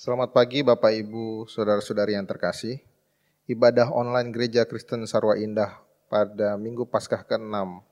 Selamat 0.00 0.32
pagi 0.32 0.64
Bapak 0.64 0.96
Ibu, 0.96 1.44
Saudara-saudari 1.44 2.16
yang 2.16 2.24
terkasih. 2.24 2.80
Ibadah 3.44 3.92
online 3.92 4.32
Gereja 4.32 4.64
Kristen 4.64 5.04
Sarwa 5.04 5.36
Indah 5.36 5.76
pada 6.08 6.56
Minggu 6.56 6.88
Paskah 6.88 7.20
ke-6, 7.20 7.84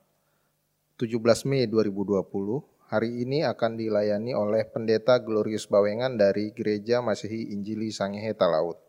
17 0.97 1.05
Mei 1.45 1.69
2020, 1.69 2.65
hari 2.89 3.29
ini 3.29 3.45
akan 3.45 3.77
dilayani 3.77 4.33
oleh 4.33 4.65
Pendeta 4.65 5.21
Glorius 5.21 5.69
Bawengan 5.69 6.17
dari 6.17 6.49
Gereja 6.57 7.05
Masehi 7.05 7.53
Injili 7.53 7.93
Sangehe 7.93 8.33
Talaut. 8.33 8.81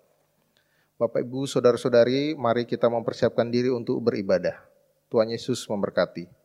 Bapak 0.96 1.20
Ibu, 1.20 1.44
Saudara-saudari, 1.44 2.40
mari 2.40 2.64
kita 2.64 2.88
mempersiapkan 2.88 3.52
diri 3.52 3.68
untuk 3.68 4.00
beribadah. 4.00 4.64
Tuhan 5.12 5.28
Yesus 5.28 5.68
memberkati. 5.68 6.39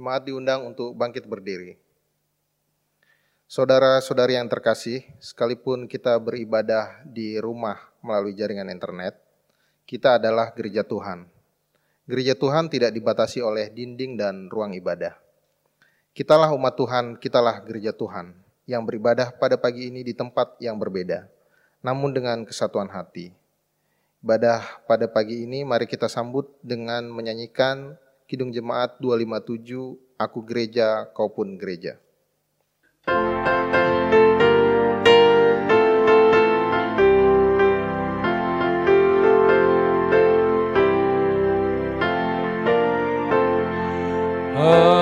Jemaat 0.00 0.24
diundang 0.24 0.64
untuk 0.64 0.96
bangkit 0.96 1.28
berdiri. 1.28 1.76
Saudara-saudari 3.44 4.32
yang 4.32 4.48
terkasih, 4.48 5.04
sekalipun 5.20 5.84
kita 5.84 6.16
beribadah 6.16 7.04
di 7.04 7.36
rumah 7.36 7.76
melalui 8.00 8.32
jaringan 8.32 8.72
internet, 8.72 9.20
kita 9.84 10.16
adalah 10.16 10.56
gereja 10.56 10.88
Tuhan. 10.88 11.28
Gereja 12.08 12.32
Tuhan 12.32 12.72
tidak 12.72 12.96
dibatasi 12.96 13.44
oleh 13.44 13.68
dinding 13.68 14.16
dan 14.16 14.48
ruang 14.48 14.72
ibadah. 14.72 15.20
Kitalah 16.16 16.48
umat 16.56 16.80
Tuhan, 16.80 17.20
kitalah 17.20 17.60
gereja 17.60 17.92
Tuhan 17.92 18.32
yang 18.64 18.88
beribadah 18.88 19.28
pada 19.36 19.60
pagi 19.60 19.92
ini 19.92 20.00
di 20.00 20.16
tempat 20.16 20.56
yang 20.64 20.80
berbeda, 20.80 21.28
namun 21.84 22.16
dengan 22.16 22.48
kesatuan 22.48 22.88
hati. 22.88 23.36
Ibadah 24.24 24.64
pada 24.88 25.04
pagi 25.12 25.44
ini 25.44 25.60
mari 25.60 25.84
kita 25.84 26.08
sambut 26.08 26.48
dengan 26.64 27.04
menyanyikan 27.04 28.00
Kidung 28.30 28.54
Jemaat 28.54 29.02
257, 29.02 29.98
Aku 30.14 30.46
Gereja, 30.46 31.10
Kau 31.10 31.34
Pun 31.34 31.58
Gereja. 31.58 31.98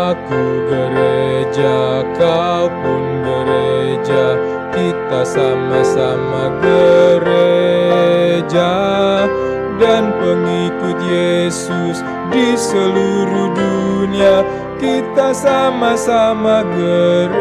Aku 0.09 0.43
gereja, 0.73 2.01
kau 2.17 2.65
pun 2.81 3.05
gereja, 3.29 4.25
kita 4.73 5.21
sama-sama 5.29 6.49
gereja 6.65 8.73
dan 9.77 10.17
pengikut 10.17 10.97
Yesus 11.05 12.01
di 12.29 12.53
seluruh 12.57 13.51
dunia 13.57 14.45
kita 14.79 15.35
sama-sama 15.35 16.63
gereja. 16.77 17.35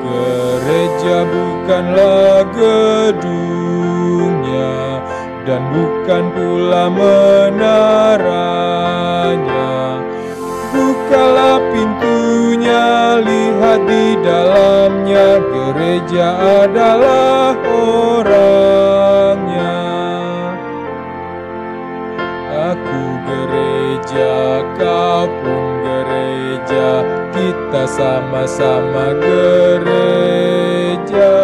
Gereja 0.00 1.16
bukanlah 1.28 2.48
gedungnya 2.56 3.44
dan 5.44 5.62
bukan 5.74 6.24
pula 6.32 6.88
menaranya. 6.88 8.14
Bukalah 10.74 11.62
pintunya 11.70 13.22
lihat 13.22 13.80
di 13.86 14.18
dalamnya 14.24 15.38
gereja 15.38 16.34
adalah 16.66 17.54
orangnya 17.62 18.83
pun 25.28 25.64
gereja, 25.84 27.04
kita 27.30 27.86
sama-sama 27.86 29.14
gereja. 29.22 31.36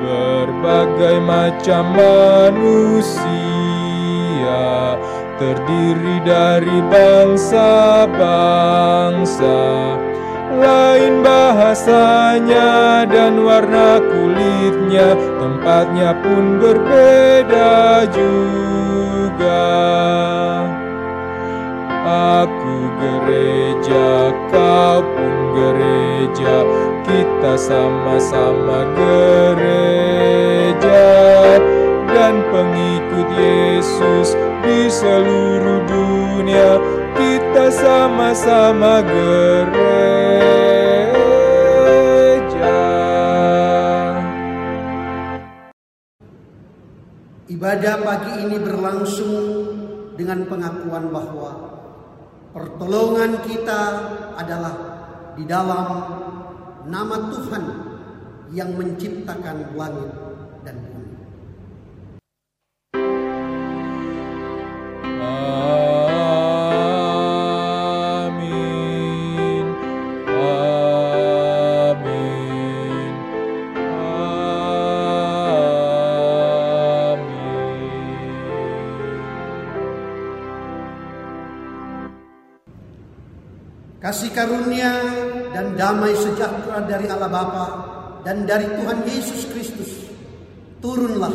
Berbagai 0.00 1.20
macam 1.22 1.92
manusia 1.96 3.30
terdiri 5.40 6.20
dari 6.24 6.82
bangsa-bangsa 6.88 9.60
lain 10.60 11.24
bahasanya 11.24 13.08
dan 13.08 13.40
warna 13.40 13.96
kulitnya 14.04 15.16
tempatnya 15.40 16.12
pun 16.20 16.60
berbeda 16.60 18.04
juga. 18.12 19.72
Aku 22.10 22.76
gereja, 23.00 24.34
kau 24.52 25.00
pun 25.04 25.34
gereja, 25.56 26.56
kita 27.08 27.54
sama-sama 27.56 28.84
gereja. 28.98 31.06
Dan 32.10 32.42
pengikut 32.52 33.28
Yesus 33.38 34.36
di 34.60 34.92
seluruh 34.92 35.80
dunia 35.88 36.99
kita 37.60 37.76
sama-sama 37.76 39.04
gereja. 39.04 39.52
Ibadah 47.52 47.96
pagi 48.00 48.32
ini 48.48 48.56
berlangsung 48.64 49.44
dengan 50.16 50.48
pengakuan 50.48 51.12
bahwa 51.12 51.52
pertolongan 52.56 53.44
kita 53.44 54.08
adalah 54.40 54.74
di 55.36 55.44
dalam 55.44 55.84
nama 56.88 57.16
Tuhan 57.28 57.64
yang 58.56 58.72
menciptakan 58.72 59.76
langit 59.76 60.29
Kasih 84.10 84.34
karunia 84.34 84.90
dan 85.54 85.78
damai 85.78 86.10
sejahtera 86.18 86.82
dari 86.82 87.06
Allah 87.06 87.30
Bapa 87.30 87.66
dan 88.26 88.42
dari 88.42 88.66
Tuhan 88.66 89.06
Yesus 89.06 89.46
Kristus 89.54 90.10
turunlah 90.82 91.30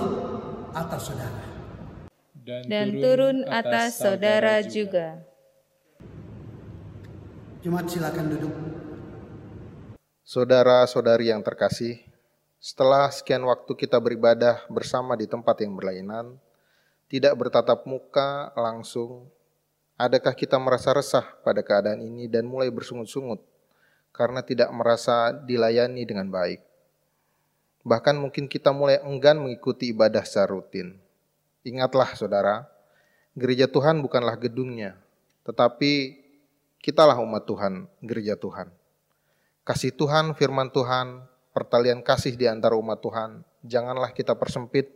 atas 0.75 1.07
saudara. 1.07 1.44
dan 2.44 3.00
turun 3.00 3.47
atas 3.47 3.95
saudara 3.95 4.59
juga. 4.59 5.23
Jemaat 7.63 7.88
silakan 7.88 8.25
duduk. 8.35 8.53
Saudara-saudari 10.27 11.31
yang 11.31 11.47
terkasih, 11.47 12.03
setelah 12.59 13.07
sekian 13.07 13.47
waktu 13.47 13.71
kita 13.71 14.03
beribadah 14.03 14.67
bersama 14.67 15.15
di 15.15 15.31
tempat 15.31 15.63
yang 15.63 15.79
berlainan, 15.79 16.35
tidak 17.07 17.39
bertatap 17.39 17.88
muka 17.88 18.51
langsung, 18.59 19.31
adakah 19.95 20.36
kita 20.36 20.59
merasa 20.59 20.92
resah 20.92 21.24
pada 21.44 21.63
keadaan 21.63 22.03
ini 22.03 22.27
dan 22.27 22.44
mulai 22.47 22.68
bersungut-sungut 22.71 23.39
karena 24.12 24.44
tidak 24.44 24.71
merasa 24.71 25.31
dilayani 25.31 26.03
dengan 26.03 26.27
baik? 26.31 26.63
Bahkan 27.86 28.15
mungkin 28.18 28.50
kita 28.50 28.74
mulai 28.74 29.00
enggan 29.03 29.39
mengikuti 29.39 29.94
ibadah 29.94 30.25
secara 30.25 30.51
rutin. 30.51 30.97
Ingatlah 31.65 32.13
saudara, 32.18 32.65
gereja 33.38 33.69
Tuhan 33.69 34.01
bukanlah 34.01 34.38
gedungnya, 34.38 34.97
tetapi 35.45 36.18
kitalah 36.81 37.18
umat 37.21 37.45
Tuhan, 37.45 37.89
gereja 38.01 38.38
Tuhan. 38.38 38.69
Kasih 39.65 39.94
Tuhan, 39.94 40.38
firman 40.38 40.69
Tuhan 40.69 41.25
pertalian 41.56 42.06
kasih 42.06 42.38
di 42.38 42.45
antara 42.45 42.77
umat 42.77 43.01
Tuhan. 43.01 43.41
Janganlah 43.65 44.13
kita 44.13 44.38
persempit, 44.38 44.94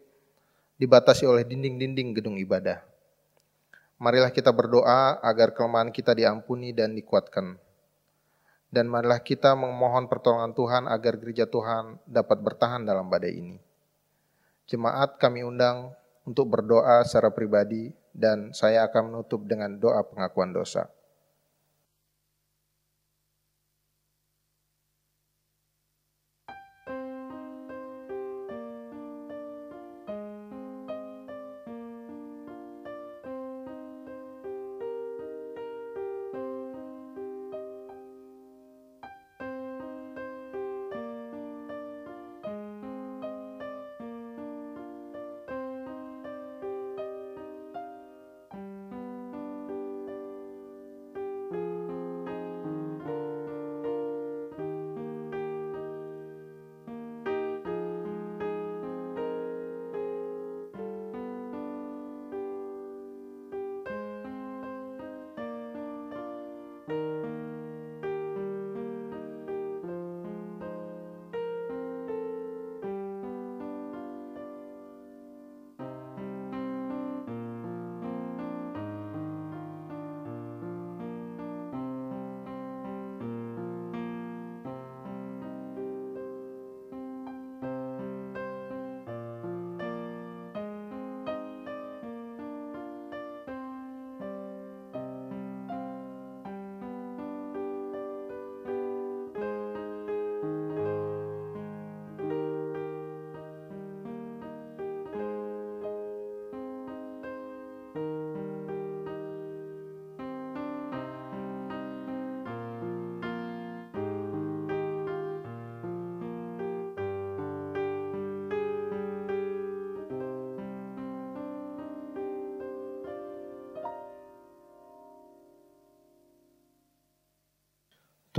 dibatasi 0.77 1.25
oleh 1.25 1.41
dinding-dinding 1.41 2.13
gedung 2.21 2.37
ibadah. 2.37 2.85
Marilah 3.99 4.31
kita 4.31 4.55
berdoa 4.55 5.19
agar 5.19 5.51
kelemahan 5.51 5.91
kita 5.91 6.15
diampuni 6.15 6.71
dan 6.71 6.95
dikuatkan. 6.95 7.59
Dan 8.71 8.87
marilah 8.87 9.19
kita 9.19 9.51
memohon 9.59 10.07
pertolongan 10.07 10.55
Tuhan 10.55 10.83
agar 10.87 11.19
gereja 11.19 11.43
Tuhan 11.43 11.99
dapat 12.07 12.39
bertahan 12.39 12.87
dalam 12.87 13.11
badai 13.11 13.33
ini. 13.35 13.57
Jemaat 14.71 15.19
kami 15.19 15.43
undang 15.43 15.91
untuk 16.23 16.47
berdoa 16.47 17.03
secara 17.03 17.33
pribadi 17.33 17.91
dan 18.15 18.55
saya 18.55 18.87
akan 18.87 19.11
menutup 19.11 19.43
dengan 19.43 19.75
doa 19.75 19.99
pengakuan 20.05 20.55
dosa. 20.55 20.87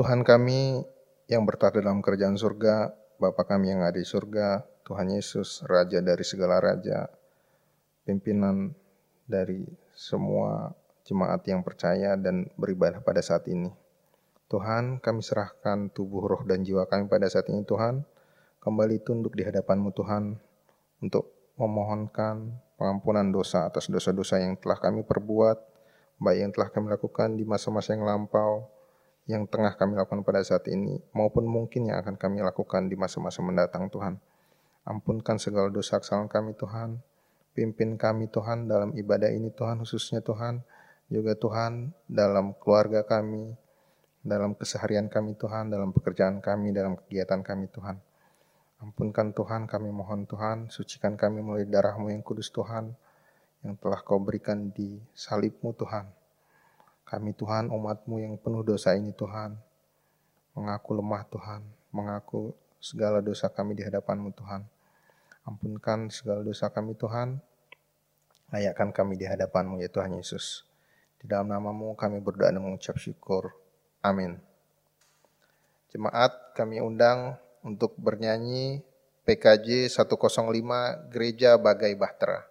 Tuhan 0.01 0.25
kami 0.25 0.81
yang 1.29 1.45
bertata 1.45 1.77
dalam 1.77 2.01
kerajaan 2.01 2.41
surga, 2.41 2.89
Bapa 3.21 3.45
kami 3.45 3.77
yang 3.77 3.85
ada 3.85 4.01
di 4.01 4.09
surga, 4.09 4.65
Tuhan 4.81 5.13
Yesus, 5.13 5.61
Raja 5.69 6.01
dari 6.01 6.25
segala 6.25 6.57
raja, 6.57 7.05
pimpinan 8.09 8.73
dari 9.29 9.61
semua 9.93 10.73
jemaat 11.05 11.45
yang 11.45 11.61
percaya 11.61 12.17
dan 12.17 12.49
beribadah 12.57 13.05
pada 13.05 13.21
saat 13.21 13.45
ini. 13.53 13.69
Tuhan, 14.49 15.05
kami 15.05 15.21
serahkan 15.21 15.93
tubuh, 15.93 16.25
roh, 16.25 16.49
dan 16.49 16.65
jiwa 16.65 16.89
kami 16.89 17.05
pada 17.05 17.29
saat 17.29 17.53
ini, 17.53 17.61
Tuhan. 17.69 18.01
Kembali 18.57 19.05
tunduk 19.05 19.37
di 19.37 19.45
hadapan-Mu, 19.45 19.93
Tuhan, 19.93 20.33
untuk 21.05 21.53
memohonkan 21.61 22.57
pengampunan 22.81 23.29
dosa 23.29 23.69
atas 23.69 23.93
dosa-dosa 23.93 24.41
yang 24.41 24.57
telah 24.57 24.81
kami 24.81 25.05
perbuat, 25.05 25.61
baik 26.25 26.39
yang 26.41 26.53
telah 26.57 26.73
kami 26.73 26.89
lakukan 26.89 27.37
di 27.37 27.45
masa-masa 27.45 27.93
yang 27.93 28.09
lampau, 28.09 28.80
yang 29.29 29.45
tengah 29.47 29.77
kami 29.77 29.99
lakukan 29.99 30.25
pada 30.25 30.41
saat 30.41 30.65
ini, 30.73 30.97
maupun 31.13 31.45
mungkin 31.45 31.91
yang 31.93 32.01
akan 32.01 32.17
kami 32.17 32.41
lakukan 32.41 32.89
di 32.89 32.97
masa-masa 32.97 33.45
mendatang 33.45 33.93
Tuhan. 33.93 34.17
Ampunkan 34.89 35.37
segala 35.37 35.69
dosa 35.69 36.01
kesalahan 36.01 36.31
kami 36.31 36.57
Tuhan. 36.57 36.99
Pimpin 37.53 38.01
kami 38.01 38.31
Tuhan 38.31 38.71
dalam 38.71 38.97
ibadah 38.97 39.29
ini 39.29 39.53
Tuhan, 39.53 39.83
khususnya 39.85 40.25
Tuhan. 40.25 40.65
Juga 41.11 41.35
Tuhan 41.35 41.91
dalam 42.07 42.55
keluarga 42.57 43.03
kami, 43.03 43.55
dalam 44.23 44.55
keseharian 44.55 45.11
kami 45.11 45.35
Tuhan, 45.35 45.69
dalam 45.69 45.91
pekerjaan 45.91 46.39
kami, 46.39 46.71
dalam 46.71 46.97
kegiatan 46.97 47.43
kami 47.43 47.67
Tuhan. 47.69 47.99
Ampunkan 48.81 49.37
Tuhan, 49.37 49.69
kami 49.69 49.91
mohon 49.93 50.25
Tuhan, 50.25 50.73
sucikan 50.73 51.19
kami 51.19 51.45
melalui 51.45 51.69
darahmu 51.69 52.09
yang 52.09 52.25
kudus 52.25 52.49
Tuhan, 52.55 52.97
yang 53.61 53.77
telah 53.77 54.01
kau 54.01 54.17
berikan 54.23 54.73
di 54.73 54.97
salibmu 55.13 55.77
Tuhan 55.77 56.20
kami 57.07 57.35
Tuhan 57.35 57.71
umatmu 57.71 58.23
yang 58.23 58.35
penuh 58.39 58.63
dosa 58.63 58.95
ini 58.95 59.11
Tuhan. 59.15 59.57
Mengaku 60.55 60.99
lemah 60.99 61.23
Tuhan. 61.31 61.61
Mengaku 61.91 62.55
segala 62.81 63.21
dosa 63.21 63.47
kami 63.53 63.77
di 63.77 63.83
hadapanmu 63.87 64.33
Tuhan. 64.35 64.65
Ampunkan 65.47 66.11
segala 66.11 66.43
dosa 66.43 66.69
kami 66.69 66.99
Tuhan. 66.99 67.39
Layakkan 68.51 68.91
kami 68.91 69.15
di 69.15 69.31
hadapanmu 69.31 69.79
ya 69.79 69.87
Tuhan 69.87 70.19
Yesus. 70.19 70.67
Di 71.23 71.31
dalam 71.31 71.53
namamu 71.53 71.95
kami 71.95 72.19
berdoa 72.19 72.51
dan 72.51 72.65
mengucap 72.65 72.99
syukur. 72.99 73.55
Amin. 74.03 74.41
Jemaat 75.95 76.57
kami 76.59 76.83
undang 76.83 77.39
untuk 77.63 77.95
bernyanyi 78.01 78.83
PKJ 79.29 79.87
105 79.93 81.13
Gereja 81.13 81.55
Bagai 81.55 81.95
Bahtera. 81.95 82.50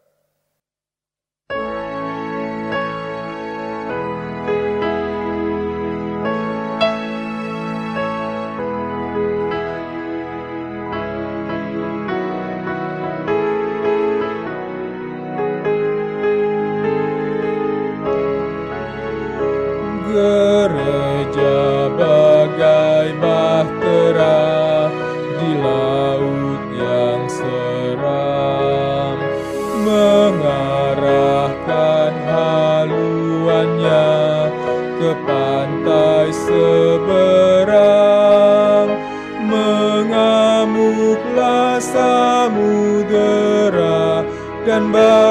Dan 44.99 45.28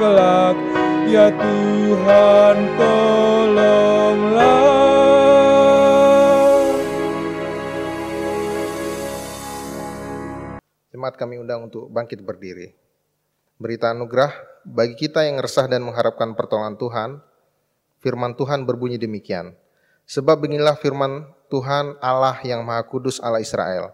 kelak 0.05 0.57
Ya 1.09 1.33
Tuhan 1.33 2.57
tolonglah 2.77 4.53
Jemaat 10.93 11.17
kami 11.21 11.37
undang 11.41 11.69
untuk 11.69 11.89
bangkit 11.93 12.25
berdiri. 12.25 12.73
Berita 13.61 13.93
anugerah 13.93 14.33
bagi 14.65 14.97
kita 14.97 15.27
yang 15.29 15.37
resah 15.43 15.69
dan 15.69 15.85
mengharapkan 15.85 16.33
pertolongan 16.33 16.81
Tuhan. 16.81 17.11
Firman 18.01 18.33
Tuhan 18.39 18.65
berbunyi 18.65 18.97
demikian. 18.97 19.53
Sebab 20.09 20.41
beginilah 20.45 20.81
firman 20.81 21.29
Tuhan 21.53 22.01
Allah 22.01 22.41
yang 22.47 22.65
Maha 22.65 22.85
Kudus 22.89 23.21
Allah 23.21 23.45
Israel. 23.45 23.93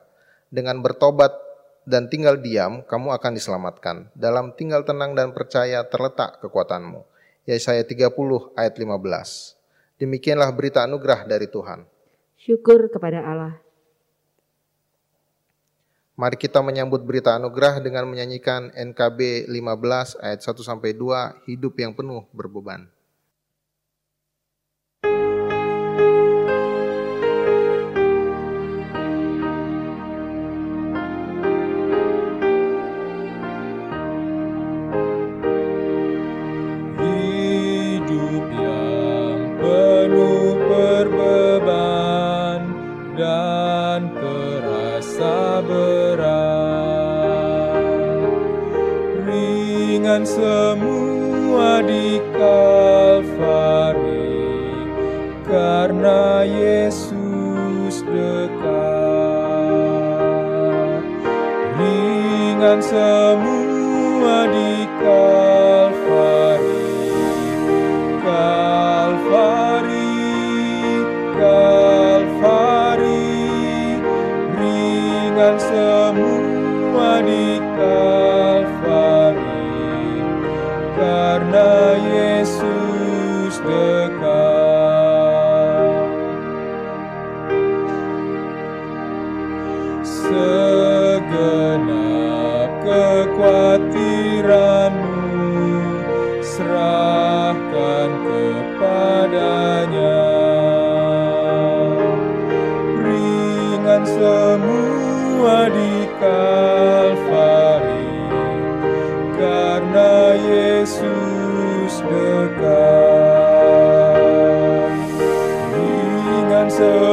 Dengan 0.54 0.78
bertobat 0.78 1.49
dan 1.88 2.12
tinggal 2.12 2.36
diam, 2.36 2.84
kamu 2.84 3.16
akan 3.16 3.32
diselamatkan. 3.36 4.12
Dalam 4.12 4.52
tinggal 4.54 4.84
tenang 4.84 5.16
dan 5.16 5.32
percaya 5.32 5.84
terletak 5.88 6.40
kekuatanmu. 6.44 7.02
Yesaya 7.48 7.82
30 7.82 8.12
ayat 8.54 8.74
15. 8.76 9.56
Demikianlah 10.00 10.50
berita 10.52 10.84
anugerah 10.84 11.24
dari 11.24 11.48
Tuhan. 11.48 11.84
Syukur 12.40 12.88
kepada 12.88 13.20
Allah. 13.20 13.54
Mari 16.20 16.36
kita 16.36 16.60
menyambut 16.60 17.00
berita 17.00 17.32
anugerah 17.32 17.80
dengan 17.80 18.04
menyanyikan 18.04 18.68
NKB 18.76 19.48
15 19.48 20.20
ayat 20.20 20.40
1 20.44 20.52
sampai 20.60 20.92
2 20.92 21.48
hidup 21.48 21.80
yang 21.80 21.96
penuh 21.96 22.28
berbeban. 22.36 22.92
Ringan 50.20 50.36
semua 50.36 51.80
di 51.80 52.20
Kalvari 52.36 53.96
Karena 55.48 56.44
Yesus 56.44 58.04
dekat. 58.04 58.60
Ringan 61.80 62.84
semua 62.84 63.19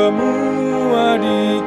semua 0.08 1.20
di 1.20 1.60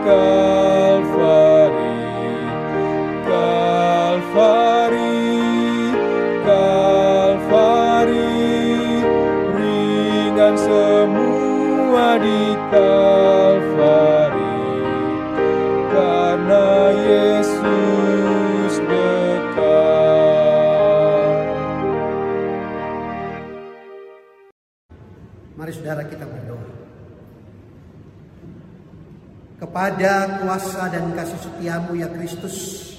Kepada 29.71 30.43
kuasa 30.43 30.91
dan 30.91 31.15
kasih 31.15 31.47
setiamu 31.47 31.95
ya 31.95 32.11
Kristus, 32.11 32.91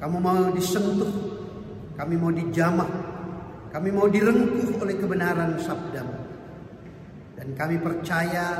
kamu 0.00 0.16
mau 0.16 0.48
disentuh, 0.56 1.12
kami 2.00 2.16
mau 2.16 2.32
dijamah, 2.32 2.88
kami 3.68 3.92
mau 3.92 4.08
direngkuh 4.08 4.80
oleh 4.80 4.96
kebenaran 4.96 5.60
sabdamu. 5.60 6.16
Dan 7.36 7.52
kami 7.52 7.76
percaya 7.76 8.56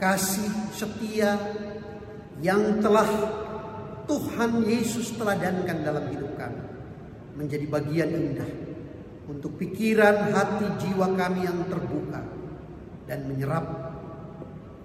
kasih 0.00 0.48
setia 0.72 1.36
yang 2.40 2.80
telah 2.80 3.04
Tuhan 4.08 4.64
Yesus 4.64 5.12
teladankan 5.20 5.84
dalam 5.84 6.08
hidup 6.16 6.32
kami 6.40 6.64
menjadi 7.36 7.68
bagian 7.68 8.08
indah 8.08 8.50
untuk 9.28 9.60
pikiran 9.60 10.32
hati 10.32 10.64
jiwa 10.80 11.12
kami 11.12 11.44
yang 11.44 11.60
terbuka 11.68 12.24
dan 13.04 13.28
menyerap 13.28 13.85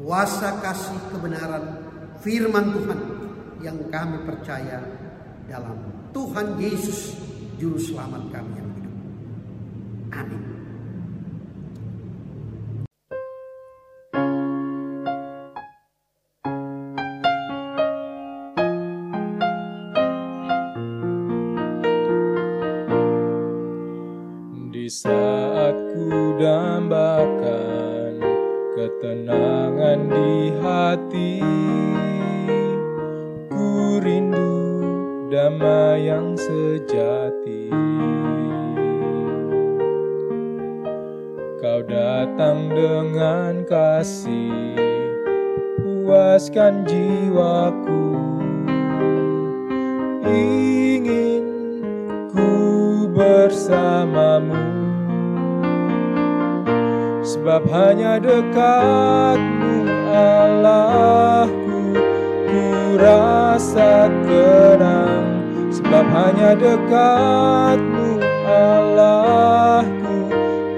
kuasa 0.02 0.58
kasih 0.66 0.98
kebenaran 1.14 1.78
firman 2.26 2.74
Tuhan 2.74 3.00
yang 3.62 3.78
kami 3.94 4.26
percaya 4.26 4.82
dalam 5.46 5.78
Tuhan 6.10 6.58
Yesus 6.58 7.14
juru 7.62 7.78
selamat 7.78 8.34
kami 8.34 8.52
yang 8.58 8.70
hidup. 8.74 8.96
Amin. 10.18 10.51
Hati. 30.92 31.40
Ku 33.48 34.00
rindu 34.04 34.52
damai 35.32 36.12
yang 36.12 36.36
sejati. 36.36 37.72
Kau 41.62 41.86
datang 41.86 42.74
dengan 42.74 43.62
kasih 43.70 44.76
Puaskan 46.02 46.84
jiwaku 46.90 47.11
dekatmu 58.42 59.86
Allahku 60.10 61.94
Ku 62.50 62.98
rasa 62.98 64.10
tenang 64.26 65.46
Sebab 65.70 66.06
hanya 66.10 66.58
dekatmu 66.58 68.18
Allahku 68.50 70.18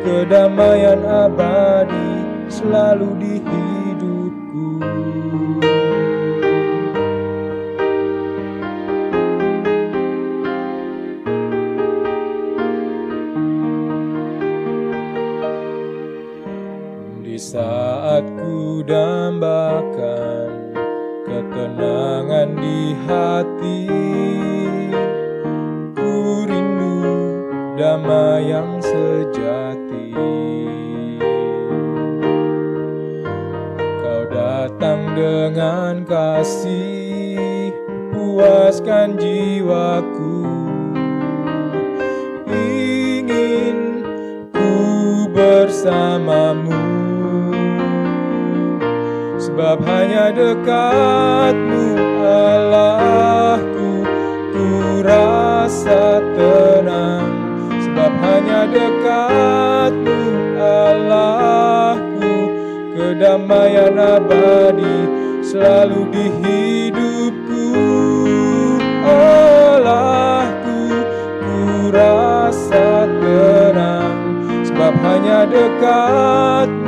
Kedamaian 0.03 1.01
abadi 1.07 2.11
selalu 2.51 3.09
di 3.17 3.35
dambakan 18.83 20.75
ketenangan 21.23 22.49
di 22.59 22.81
hati. 23.07 23.81
Ku 25.95 26.43
rindu 26.47 26.99
damai 27.79 28.51
yang 28.51 28.77
sejati. 28.83 30.11
Kau 33.81 34.23
datang 34.31 35.15
dengan 35.15 36.03
kasih 36.03 37.43
Puaskan 38.13 39.17
jiwaku 39.17 40.12
hanya 49.87 50.31
dekatmu 50.31 51.83
Allahku. 52.23 53.89
Ku 54.53 54.67
rasa 55.03 56.23
tenang. 56.35 57.27
Sebab 57.83 58.11
hanya 58.23 58.61
dekatmu 58.67 60.19
Allahku. 60.59 62.31
Kedamaian 62.95 63.95
abadi 63.99 64.97
selalu 65.43 66.01
di 66.11 66.25
hidupku. 66.43 67.67
Allahku 69.03 70.79
Ku 71.41 71.91
rasa 71.91 73.07
tenang. 73.19 74.15
Sebab 74.63 74.93
hanya 75.03 75.45
dekatmu 75.47 76.82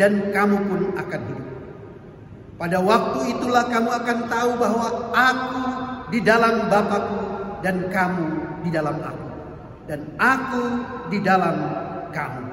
dan 0.00 0.32
kamu 0.32 0.56
pun 0.68 0.80
akan 0.96 1.20
hidup. 1.20 1.48
Pada 2.56 2.78
waktu 2.80 3.36
itulah 3.36 3.68
kamu 3.68 3.90
akan 3.92 4.18
tahu 4.30 4.50
bahwa 4.56 4.86
aku 5.12 5.64
di 6.08 6.20
dalam 6.24 6.68
Bapakku 6.72 7.22
dan 7.60 7.92
kamu 7.92 8.28
di 8.64 8.70
dalam 8.72 8.96
aku. 8.96 9.28
Dan 9.84 10.00
aku 10.16 10.64
di 11.12 11.18
dalam 11.20 11.56
kamu. 12.14 12.44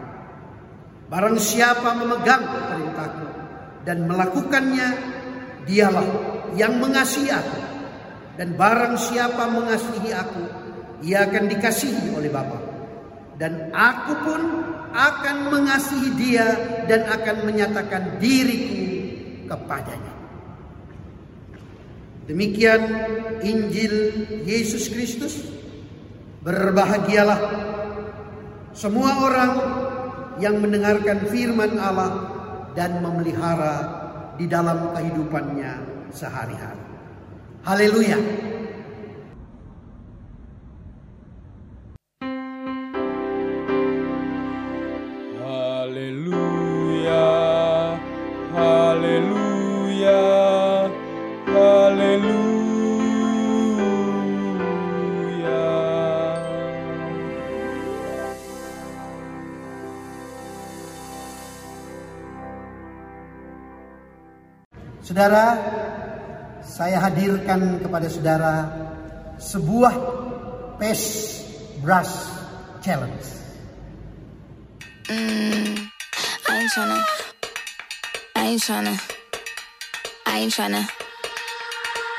Barang 1.07 1.37
siapa 1.39 1.95
memegang 1.95 2.43
perintahku 2.43 3.28
dan 3.83 4.07
melakukannya 4.07 4.87
dialah 5.67 6.07
yang 6.55 6.79
mengasihi 6.81 7.31
aku. 7.31 7.59
Dan 8.39 8.55
barang 8.55 8.95
siapa 8.95 9.51
mengasihi 9.51 10.09
aku 10.15 10.43
ia 11.03 11.27
akan 11.27 11.43
dikasihi 11.47 12.15
oleh 12.15 12.31
Bapa. 12.31 12.59
Dan 13.39 13.71
aku 13.71 14.13
pun 14.23 14.41
akan 14.91 15.37
mengasihi 15.47 16.09
dia 16.19 16.47
dan 16.87 17.07
akan 17.07 17.47
menyatakan 17.47 18.19
diriku 18.19 18.79
kepadanya. 19.47 20.13
Demikian 22.27 22.81
Injil 23.41 23.95
Yesus 24.43 24.91
Kristus. 24.91 25.39
Berbahagialah 26.39 27.39
semua 28.71 29.11
orang 29.27 29.53
yang 30.39 30.55
mendengarkan 30.63 31.27
firman 31.27 31.75
Allah 31.75 32.38
dan 32.79 33.03
memelihara 33.03 33.75
di 34.39 34.47
dalam 34.47 34.95
kehidupannya 34.95 35.83
sehari-hari. 36.15 36.79
Haleluya. 37.67 38.15
Haleluya, 45.43 47.27
haleluya, 48.55 50.23
Saudara, 65.19 65.51
saya 66.63 66.95
hadirkan 67.03 67.83
kepada 67.83 68.07
saudara 68.07 68.53
sebuah 69.35 69.91
Pace 70.79 71.43
Brush 71.83 72.31
Challenge. 72.79 73.27
Mm, 75.11 75.75
I 76.47 76.53
ain't 76.55 76.71
tryna. 76.71 76.97
I 78.31 78.43
ain't 78.47 78.63
tryna. 78.63 78.95
I 80.23 80.33
ain't 80.39 80.55
tryna. 80.55 80.98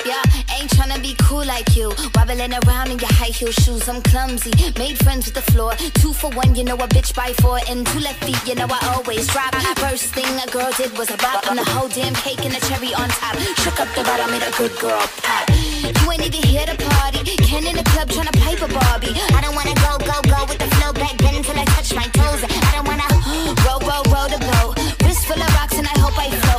Yeah, 0.05 0.23
ain't 0.57 0.71
tryna 0.71 1.03
be 1.03 1.15
cool 1.29 1.45
like 1.45 1.77
you. 1.77 1.93
Wobbling 2.15 2.41
around 2.41 2.89
in 2.89 2.99
your 2.99 3.13
high 3.21 3.35
heel 3.37 3.53
shoes. 3.53 3.89
I'm 3.89 4.01
clumsy. 4.03 4.53
Made 4.79 4.97
friends 5.05 5.27
with 5.27 5.35
the 5.35 5.45
floor. 5.53 5.75
Two 6.01 6.13
for 6.13 6.31
one, 6.31 6.55
you 6.55 6.65
know 6.65 6.77
a 6.77 6.89
bitch 6.89 7.15
by 7.15 7.33
four. 7.43 7.61
And 7.69 7.87
two 7.87 8.01
left 8.01 8.25
feet, 8.25 8.41
you 8.49 8.55
know 8.55 8.67
I 8.71 8.81
always 8.97 9.27
drop. 9.29 9.55
First 9.77 10.15
thing 10.15 10.31
a 10.41 10.47
girl 10.51 10.71
did 10.77 10.97
was 10.97 11.11
a 11.11 11.19
bop. 11.19 11.47
And 11.49 11.59
the 11.59 11.65
whole 11.71 11.89
damn 11.89 12.15
cake 12.15 12.45
and 12.45 12.55
the 12.55 12.61
cherry 12.67 12.95
on 12.95 13.09
top. 13.11 13.37
Shook 13.61 13.81
up 13.81 13.89
the 13.95 14.03
bottom, 14.03 14.31
made 14.31 14.43
a 14.43 14.53
good 14.57 14.73
girl 14.81 15.05
pop. 15.21 15.45
You 15.51 16.13
ain't 16.13 16.25
even 16.25 16.43
here 16.49 16.65
to 16.65 16.77
party. 16.77 17.37
Ken 17.45 17.67
in 17.67 17.77
the 17.77 17.85
club 17.93 18.09
tryna 18.09 18.33
pipe 18.41 18.63
a 18.65 18.69
Barbie. 18.73 19.13
I 19.37 19.41
don't 19.45 19.55
wanna 19.55 19.75
go, 19.85 20.01
go, 20.01 20.17
go 20.25 20.41
with 20.49 20.59
the 20.59 20.69
flow 20.81 20.93
back 20.93 21.17
then 21.19 21.35
until 21.37 21.59
I 21.59 21.65
touch 21.77 21.93
my 21.95 22.09
toes. 22.17 22.41
I 22.49 22.71
don't 22.73 22.89
wanna 22.89 23.05
roll, 23.69 23.81
roll, 23.85 24.05
roll 24.09 24.29
the 24.33 24.41
boat. 24.49 24.81
Wrist 25.05 25.27
full 25.29 25.41
of 25.41 25.51
rocks 25.61 25.77
and 25.77 25.87
I 25.87 25.95
hope 26.01 26.17
I 26.17 26.31
float. 26.31 26.50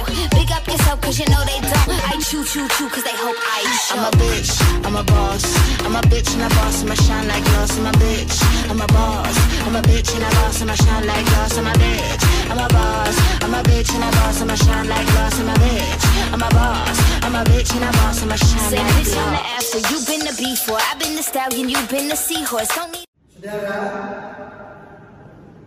Big 0.71 0.87
up 0.87 1.01
cause 1.01 1.19
you 1.19 1.27
know 1.27 1.43
they 1.43 1.59
don't. 1.59 1.91
I 2.07 2.15
chew, 2.23 2.47
chew, 2.47 2.63
chew 2.79 2.87
cause 2.87 3.03
they 3.03 3.11
hope 3.11 3.35
I 3.35 3.59
show. 3.83 3.99
I'm 3.99 4.07
a 4.07 4.11
bitch, 4.15 4.51
I'm 4.87 4.95
a 4.95 5.03
boss. 5.03 5.43
I'm 5.83 5.95
a 5.99 6.01
bitch 6.07 6.31
and 6.31 6.47
a 6.47 6.49
boss, 6.55 6.83
I'ma 6.83 6.95
shine 6.95 7.27
like 7.27 7.43
glass. 7.43 7.77
I'm 7.77 7.87
a 7.87 7.91
bitch, 7.99 8.35
I'm 8.71 8.79
a 8.79 8.87
boss. 8.87 9.35
I'm 9.67 9.75
a 9.75 9.81
bitch 9.81 10.15
and 10.15 10.23
a 10.23 10.29
boss, 10.31 10.61
I'ma 10.61 10.75
shine 10.75 11.07
like 11.07 11.25
glass. 11.27 11.57
I'm 11.57 11.67
a 11.67 11.73
bitch, 11.75 12.23
I'm 12.47 12.59
a 12.63 12.67
boss. 12.71 13.15
I'm 13.43 13.53
a 13.53 13.61
bitch 13.67 13.91
and 13.91 14.03
a 14.07 14.11
boss, 14.15 14.41
I'ma 14.41 14.55
shine 14.55 14.87
like 14.87 15.07
glass. 15.11 15.39
I'm 15.41 15.49
a 15.49 15.53
bitch, 15.59 16.03
I'm 16.31 16.41
a 16.41 16.49
boss. 16.55 16.97
I'm 17.19 17.35
a 17.35 17.43
bitch 17.43 17.71
and 17.75 17.83
a 17.83 17.91
boss, 17.91 18.23
I'ma 18.23 18.35
shine 18.39 18.69
Say 18.71 18.77
like 18.79 18.87
bitch 18.95 19.17
on 19.19 19.33
the 19.35 19.43
after. 19.51 19.79
You 19.91 19.97
been 20.07 20.23
the 20.23 20.35
before. 20.39 20.79
I've 20.79 20.99
been 20.99 21.15
the 21.19 21.23
stallion. 21.23 21.67
You 21.67 21.83
been 21.91 22.07
the 22.07 22.15
seahorse. 22.15 22.71
Don't 22.71 22.95
need. 22.95 23.03
Saudara, 23.35 23.75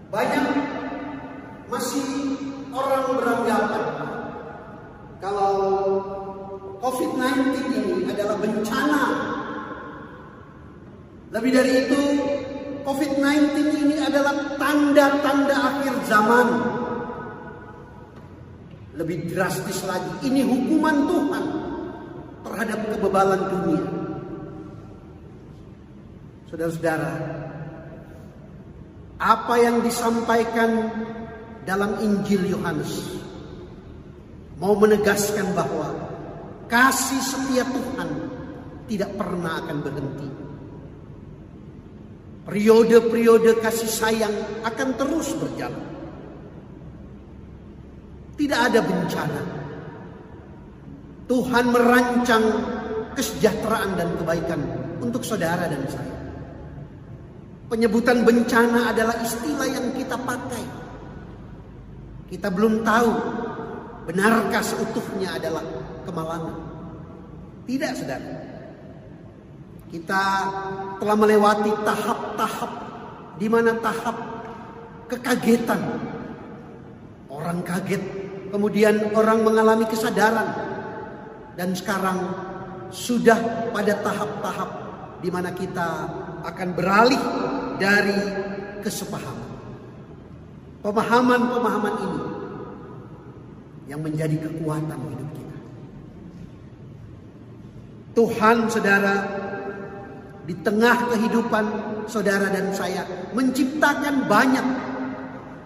banyak 0.09 0.49
masih 1.69 2.09
orang 2.73 3.05
beranggapan 3.21 4.24
kalau 5.25 5.57
COVID-19 6.85 7.57
ini 7.73 8.05
adalah 8.13 8.37
bencana. 8.37 9.05
Lebih 11.33 11.51
dari 11.57 11.73
itu, 11.89 12.03
COVID-19 12.85 13.57
ini 13.89 13.97
adalah 14.05 14.61
tanda-tanda 14.61 15.57
akhir 15.57 15.95
zaman. 16.05 16.49
Lebih 19.01 19.33
drastis 19.33 19.81
lagi, 19.89 20.29
ini 20.29 20.45
hukuman 20.45 21.09
Tuhan 21.09 21.45
terhadap 22.45 22.81
kebebalan 22.93 23.43
dunia. 23.49 23.87
Saudara-saudara, 26.53 27.13
apa 29.19 29.55
yang 29.57 29.81
disampaikan 29.81 30.93
dalam 31.65 31.97
Injil 32.05 32.45
Yohanes 32.45 33.25
mau 34.59 34.75
menegaskan 34.79 35.51
bahwa 35.55 35.91
kasih 36.71 37.21
setia 37.23 37.65
Tuhan 37.67 38.09
tidak 38.87 39.11
pernah 39.19 39.65
akan 39.65 39.79
berhenti. 39.83 40.29
Periode-periode 42.45 43.57
kasih 43.65 43.89
sayang 43.89 44.35
akan 44.69 44.89
terus 45.01 45.33
berjalan. 45.33 45.85
Tidak 48.37 48.61
ada 48.61 48.81
bencana. 48.85 49.43
Tuhan 51.25 51.65
merancang 51.73 52.45
kesejahteraan 53.17 53.97
dan 53.97 54.09
kebaikan 54.21 54.61
untuk 55.01 55.25
saudara 55.25 55.65
dan 55.65 55.81
saya. 55.89 56.15
Penyebutan 57.73 58.29
bencana 58.29 58.93
adalah 58.93 59.17
istilah 59.25 59.69
yang 59.73 59.89
kita 59.97 60.21
pakai. 60.21 60.65
Kita 62.29 62.53
belum 62.53 62.85
tahu 62.85 63.13
benarkah 64.05 64.65
seutuhnya 64.65 65.37
adalah 65.37 65.65
kemalangan. 66.05 66.57
Tidak, 67.65 67.93
saudara. 67.97 68.33
Kita 69.89 70.23
telah 71.01 71.17
melewati 71.17 71.73
tahap-tahap 71.87 72.73
di 73.41 73.47
mana 73.49 73.73
tahap 73.81 74.17
kekagetan. 75.09 75.81
Orang 77.31 77.65
kaget, 77.67 78.03
kemudian 78.53 79.15
orang 79.17 79.43
mengalami 79.43 79.89
kesadaran. 79.89 80.49
Dan 81.55 81.73
sekarang 81.73 82.19
sudah 82.91 83.71
pada 83.71 83.95
tahap-tahap 84.03 84.71
di 85.23 85.31
mana 85.31 85.55
kita 85.55 85.89
akan 86.45 86.69
beralih 86.77 87.23
dari 87.81 88.19
kesepahaman. 88.85 89.51
Pemahaman-pemahaman 90.85 91.95
ini 92.05 92.34
yang 93.89 94.01
menjadi 94.01 94.37
kekuatan 94.41 94.99
hidup 94.99 95.31
kita. 95.37 95.59
Tuhan 98.15 98.57
saudara 98.71 99.15
di 100.45 100.55
tengah 100.61 101.09
kehidupan 101.09 101.65
saudara 102.05 102.53
dan 102.53 102.69
saya 102.77 103.05
menciptakan 103.33 104.29
banyak 104.29 104.67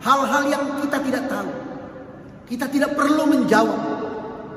hal-hal 0.02 0.42
yang 0.46 0.64
kita 0.82 0.98
tidak 1.02 1.24
tahu. 1.26 1.50
Kita 2.48 2.64
tidak 2.72 2.96
perlu 2.96 3.28
menjawab, 3.28 3.82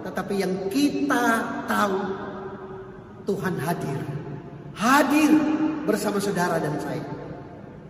tetapi 0.07 0.39
yang 0.39 0.53
kita 0.71 1.43
tahu 1.67 1.99
Tuhan 3.27 3.55
hadir. 3.59 3.99
Hadir 4.71 5.31
bersama 5.83 6.17
saudara 6.23 6.55
dan 6.61 6.71
saya. 6.79 7.03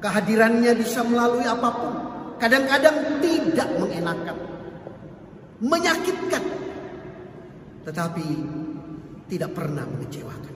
Kehadirannya 0.01 0.73
bisa 0.73 1.05
melalui 1.05 1.45
apa 1.45 1.69
pun. 1.69 1.93
Kadang-kadang 2.41 3.21
tidak 3.21 3.69
mengenakan. 3.77 4.37
Menyakitkan. 5.61 6.43
Tetapi 7.85 8.27
tidak 9.29 9.51
pernah 9.55 9.85
mengecewakan. 9.87 10.55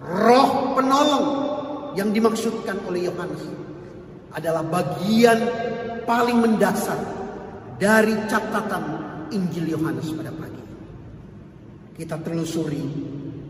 Roh 0.00 0.74
penolong 0.76 1.26
yang 1.94 2.10
dimaksudkan 2.14 2.78
oleh 2.88 3.10
Yohanes 3.10 3.42
adalah 4.32 4.62
bagian 4.62 5.38
paling 6.06 6.38
mendasar 6.38 6.98
dari 7.80 8.14
catatan 8.28 8.84
Injil 9.32 9.74
Yohanes 9.74 10.08
pada 10.14 10.32
pagi. 10.34 10.64
Kita 11.96 12.16
telusuri 12.20 12.82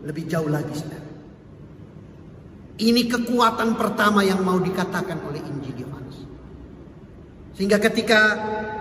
lebih 0.03 0.23
jauh 0.27 0.49
lagi 0.49 0.73
saudara. 0.75 1.09
Ini 2.81 3.01
kekuatan 3.05 3.77
pertama 3.77 4.25
yang 4.25 4.41
mau 4.41 4.57
dikatakan 4.57 5.21
oleh 5.29 5.41
Injil 5.45 5.85
Yohanes. 5.85 6.17
Sehingga 7.53 7.77
ketika 7.77 8.21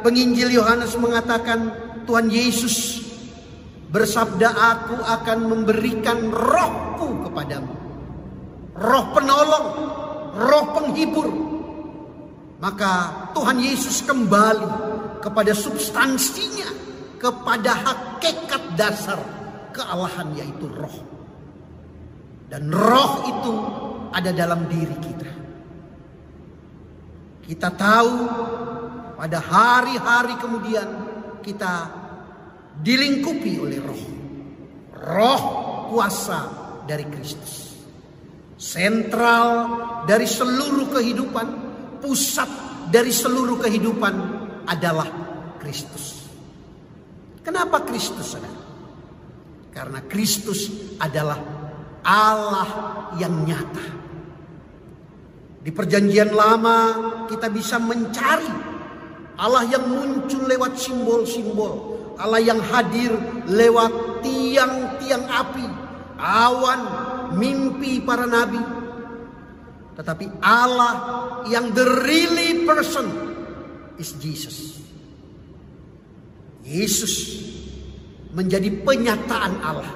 penginjil 0.00 0.50
Yohanes 0.52 0.96
mengatakan 0.96 1.72
Tuhan 2.04 2.28
Yesus 2.32 3.06
bersabda 3.90 4.48
aku 4.50 4.96
akan 5.02 5.38
memberikan 5.50 6.30
rohku 6.30 7.26
kepadamu. 7.26 7.74
Roh 8.80 9.04
penolong, 9.12 9.66
roh 10.38 10.64
penghibur. 10.72 11.28
Maka 12.60 12.92
Tuhan 13.32 13.56
Yesus 13.56 14.04
kembali 14.04 14.68
kepada 15.24 15.52
substansinya, 15.56 16.68
kepada 17.16 17.72
hakikat 17.72 18.62
dasar 18.76 19.20
kealahan 19.72 20.28
yaitu 20.36 20.68
roh. 20.68 20.96
Dan 22.50 22.68
roh 22.68 23.12
itu 23.30 23.52
ada 24.10 24.30
dalam 24.34 24.66
diri 24.66 24.96
kita. 24.98 25.30
Kita 27.46 27.68
tahu 27.74 28.14
pada 29.20 29.36
hari-hari 29.36 30.32
kemudian 30.40 30.88
kita 31.44 31.92
dilingkupi 32.80 33.60
oleh 33.60 33.76
roh. 33.84 34.04
Roh 34.96 35.42
kuasa 35.92 36.40
dari 36.88 37.04
Kristus. 37.04 37.76
Sentral 38.56 39.48
dari 40.08 40.24
seluruh 40.24 40.88
kehidupan, 40.88 41.46
pusat 42.00 42.48
dari 42.88 43.12
seluruh 43.12 43.60
kehidupan 43.60 44.14
adalah 44.64 45.08
Kristus. 45.60 46.24
Kenapa 47.44 47.84
Kristus, 47.84 48.24
saudara? 48.24 48.56
Karena 49.68 50.00
Kristus 50.08 50.72
adalah 50.96 51.36
Allah 52.00 52.68
yang 53.20 53.44
nyata. 53.44 53.86
Di 55.60 55.68
perjanjian 55.68 56.32
lama 56.32 56.78
kita 57.28 57.52
bisa 57.52 57.76
mencari 57.76 58.79
Allah 59.40 59.64
yang 59.64 59.88
muncul 59.88 60.44
lewat 60.44 60.76
simbol-simbol. 60.76 61.96
Allah 62.20 62.44
yang 62.44 62.60
hadir 62.60 63.16
lewat 63.48 64.20
tiang-tiang 64.20 65.24
api, 65.24 65.64
awan, 66.20 66.80
mimpi 67.40 68.04
para 68.04 68.28
nabi. 68.28 68.60
Tetapi 69.96 70.44
Allah 70.44 70.92
yang 71.48 71.72
the 71.72 72.04
really 72.04 72.68
person 72.68 73.08
is 73.96 74.12
Jesus. 74.20 74.76
Yesus 76.60 77.40
menjadi 78.36 78.68
penyataan 78.84 79.64
Allah. 79.64 79.92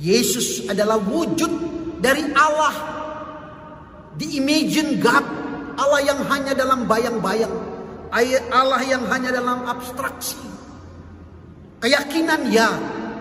Yesus 0.00 0.64
adalah 0.64 0.96
wujud 0.96 1.52
dari 2.00 2.24
Allah. 2.32 2.72
The 4.16 4.40
imagine 4.40 4.96
God, 4.96 5.22
Allah 5.76 6.00
yang 6.00 6.24
hanya 6.24 6.56
dalam 6.56 6.88
bayang-bayang. 6.88 7.67
Allah 8.10 8.82
yang 8.84 9.04
hanya 9.08 9.30
dalam 9.34 9.68
abstraksi. 9.68 10.40
Keyakinan 11.78 12.50
ya, 12.50 12.70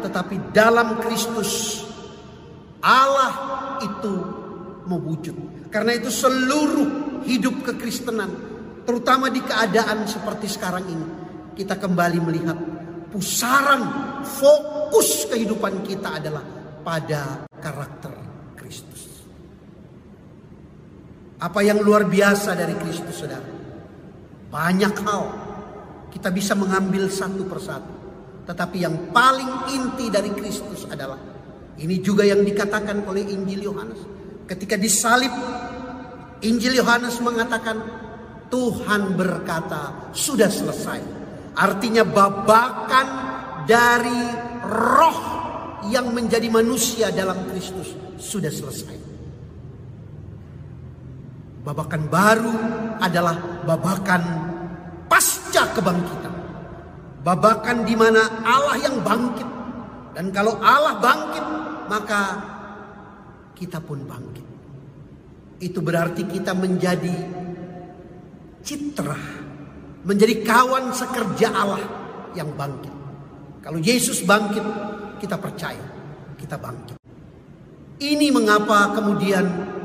tetapi 0.02 0.50
dalam 0.56 0.98
Kristus 1.04 1.84
Allah 2.82 3.34
itu 3.86 4.14
mewujud. 4.88 5.36
Karena 5.70 5.94
itu 5.94 6.10
seluruh 6.10 7.22
hidup 7.28 7.62
kekristenan, 7.68 8.32
terutama 8.88 9.28
di 9.28 9.44
keadaan 9.44 10.08
seperti 10.08 10.48
sekarang 10.48 10.86
ini, 10.88 11.08
kita 11.54 11.76
kembali 11.76 12.20
melihat 12.24 12.58
pusaran 13.12 13.84
fokus 14.24 15.28
kehidupan 15.28 15.84
kita 15.84 16.18
adalah 16.22 16.42
pada 16.82 17.46
karakter 17.60 18.16
Kristus. 18.56 19.12
Apa 21.38 21.62
yang 21.62 21.84
luar 21.84 22.08
biasa 22.10 22.58
dari 22.58 22.74
Kristus, 22.80 23.22
saudara? 23.22 23.57
Banyak 24.48 24.96
hal 25.04 25.24
kita 26.12 26.32
bisa 26.32 26.56
mengambil 26.56 27.12
satu 27.12 27.44
persatu. 27.46 27.94
Tetapi 28.48 28.78
yang 28.80 29.12
paling 29.12 29.76
inti 29.76 30.08
dari 30.08 30.32
Kristus 30.32 30.88
adalah 30.88 31.20
ini 31.78 32.00
juga 32.00 32.24
yang 32.24 32.42
dikatakan 32.42 33.04
oleh 33.04 33.28
Injil 33.28 33.68
Yohanes. 33.68 34.02
Ketika 34.48 34.80
disalib, 34.80 35.30
Injil 36.48 36.80
Yohanes 36.80 37.20
mengatakan 37.20 37.78
Tuhan 38.48 39.20
berkata 39.20 40.16
sudah 40.16 40.48
selesai. 40.48 41.00
Artinya 41.60 42.08
babakan 42.08 43.08
dari 43.68 44.24
roh 44.64 45.20
yang 45.92 46.16
menjadi 46.16 46.48
manusia 46.48 47.12
dalam 47.12 47.52
Kristus 47.52 47.92
sudah 48.16 48.50
selesai. 48.50 49.17
Babakan 51.68 52.08
baru 52.08 52.56
adalah 53.04 53.36
babakan 53.68 54.24
pasca 55.12 55.68
kebangkitan. 55.76 56.32
Babakan 57.28 57.84
di 57.84 57.92
mana 57.92 58.24
Allah 58.48 58.80
yang 58.80 59.04
bangkit. 59.04 59.50
Dan 60.16 60.32
kalau 60.32 60.56
Allah 60.64 60.96
bangkit, 61.04 61.46
maka 61.92 62.22
kita 63.52 63.84
pun 63.84 64.00
bangkit. 64.08 64.48
Itu 65.60 65.84
berarti 65.84 66.24
kita 66.24 66.56
menjadi 66.56 67.12
citra, 68.64 69.20
menjadi 70.08 70.48
kawan 70.48 70.96
sekerja 70.96 71.52
Allah 71.52 71.84
yang 72.32 72.48
bangkit. 72.56 72.96
Kalau 73.60 73.84
Yesus 73.84 74.24
bangkit, 74.24 74.64
kita 75.20 75.36
percaya, 75.36 75.84
kita 76.40 76.56
bangkit. 76.56 76.96
Ini 78.00 78.32
mengapa 78.32 78.96
kemudian 78.96 79.76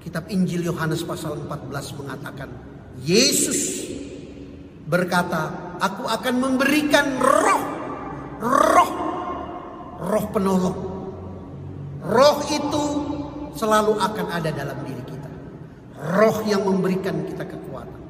kitab 0.00 0.26
Injil 0.32 0.64
Yohanes 0.64 1.04
pasal 1.04 1.36
14 1.44 2.00
mengatakan 2.00 2.48
Yesus 3.04 3.86
berkata, 4.88 5.76
"Aku 5.78 6.08
akan 6.08 6.34
memberikan 6.40 7.20
roh, 7.20 7.62
roh, 8.42 8.92
roh 10.00 10.26
penolong." 10.32 10.78
Roh 12.00 12.38
itu 12.48 12.84
selalu 13.52 14.00
akan 14.00 14.26
ada 14.32 14.48
dalam 14.48 14.80
diri 14.88 15.04
kita. 15.04 15.30
Roh 16.16 16.40
yang 16.48 16.64
memberikan 16.64 17.28
kita 17.28 17.44
kekuatan. 17.44 18.00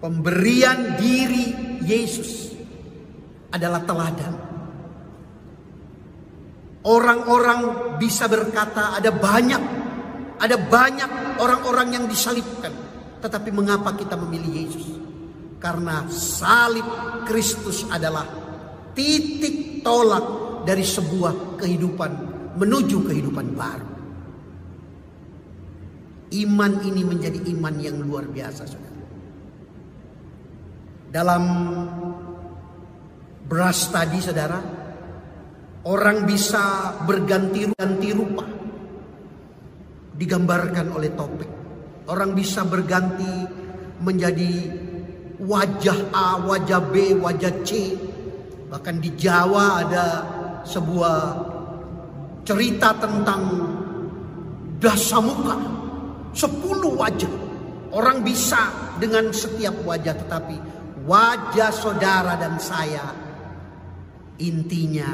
Pemberian 0.00 0.96
diri 0.96 1.78
Yesus 1.84 2.56
adalah 3.52 3.84
teladan. 3.84 4.34
Orang-orang 6.80 7.60
bisa 8.00 8.24
berkata 8.24 8.96
ada 8.96 9.12
banyak, 9.12 9.62
ada 10.40 10.56
banyak 10.56 11.36
orang-orang 11.36 12.00
yang 12.00 12.04
disalibkan. 12.08 12.72
Tetapi 13.20 13.52
mengapa 13.52 13.92
kita 13.92 14.16
memilih 14.16 14.64
Yesus? 14.64 14.88
Karena 15.60 16.08
salib 16.08 16.88
Kristus 17.28 17.84
adalah 17.92 18.24
titik 18.96 19.84
tolak 19.84 20.24
dari 20.64 20.80
sebuah 20.80 21.60
kehidupan 21.60 22.10
menuju 22.56 22.96
kehidupan 23.04 23.46
baru. 23.52 23.88
Iman 26.30 26.72
ini 26.86 27.02
menjadi 27.02 27.42
iman 27.52 27.74
yang 27.82 27.98
luar 28.00 28.24
biasa, 28.30 28.62
saudara. 28.64 29.02
Dalam 31.10 31.44
beras 33.50 33.90
tadi, 33.90 34.22
saudara, 34.22 34.62
orang 35.90 36.22
bisa 36.22 36.94
berganti 37.02 37.66
ganti 37.74 38.08
rupa, 38.14 38.46
digambarkan 40.20 40.92
oleh 40.92 41.16
topik. 41.16 41.48
Orang 42.12 42.36
bisa 42.36 42.60
berganti 42.68 43.48
menjadi 44.04 44.68
wajah 45.40 46.12
A, 46.12 46.36
wajah 46.44 46.80
B, 46.92 47.16
wajah 47.16 47.64
C. 47.64 47.96
Bahkan 48.68 48.96
di 49.00 49.16
Jawa 49.16 49.80
ada 49.80 50.06
sebuah 50.68 51.18
cerita 52.44 52.92
tentang 53.00 53.42
dasamuka. 54.76 55.56
Sepuluh 56.36 57.00
wajah. 57.00 57.32
Orang 57.90 58.20
bisa 58.22 58.94
dengan 59.00 59.32
setiap 59.32 59.82
wajah 59.82 60.14
tetapi 60.14 60.56
wajah 61.08 61.74
saudara 61.74 62.38
dan 62.38 62.54
saya 62.62 63.02
intinya 64.38 65.10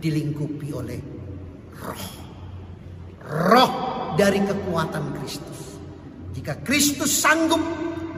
dilingkupi 0.00 0.68
oleh 0.74 1.00
roh. 1.78 2.06
Roh 3.24 3.83
dari 4.14 4.40
kekuatan 4.42 5.18
Kristus. 5.20 5.78
Jika 6.34 6.58
Kristus 6.66 7.14
sanggup, 7.14 7.62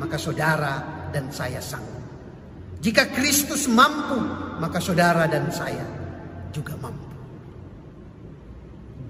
maka 0.01 0.17
saudara 0.17 0.81
dan 1.13 1.29
saya 1.33 1.61
sanggup. 1.61 1.97
Jika 2.81 3.09
Kristus 3.13 3.67
mampu, 3.67 4.21
maka 4.63 4.79
saudara 4.79 5.27
dan 5.27 5.51
saya 5.51 5.83
juga 6.55 6.77
mampu. 6.79 7.03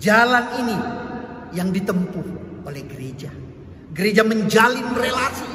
Jalan 0.01 0.45
ini 0.65 0.79
yang 1.53 1.69
ditempuh 1.75 2.29
oleh 2.65 2.83
gereja. 2.89 3.29
Gereja 3.93 4.25
menjalin 4.25 4.97
relasi, 4.97 5.51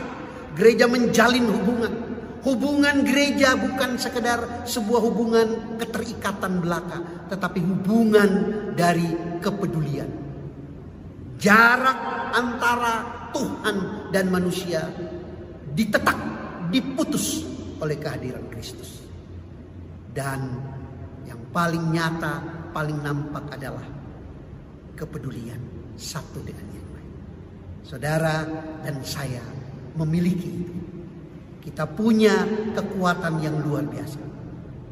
gereja 0.54 0.86
menjalin 0.86 1.46
hubungan. 1.50 1.94
Hubungan 2.42 3.06
gereja 3.06 3.54
bukan 3.54 4.02
sekedar 4.02 4.66
sebuah 4.66 5.02
hubungan 5.02 5.78
keterikatan 5.78 6.58
belaka, 6.58 7.30
tetapi 7.30 7.62
hubungan 7.62 8.30
dari 8.74 9.38
kepedulian. 9.38 10.21
Jarak 11.42 12.00
antara 12.38 13.02
Tuhan 13.34 14.08
dan 14.14 14.30
manusia 14.30 14.86
ditetak, 15.74 16.20
diputus 16.70 17.42
oleh 17.82 17.98
kehadiran 17.98 18.46
Kristus. 18.54 19.02
Dan 20.14 20.54
yang 21.26 21.42
paling 21.50 21.90
nyata, 21.90 22.46
paling 22.70 23.02
nampak 23.02 23.58
adalah 23.58 23.84
kepedulian 24.94 25.58
satu 25.98 26.46
dengan 26.46 26.68
yang 26.78 26.88
lain. 26.94 27.12
Saudara 27.90 28.46
dan 28.86 29.02
saya 29.02 29.42
memiliki 29.98 30.52
itu. 30.52 30.76
Kita 31.62 31.86
punya 31.86 32.42
kekuatan 32.74 33.38
yang 33.42 33.62
luar 33.62 33.86
biasa. 33.86 34.18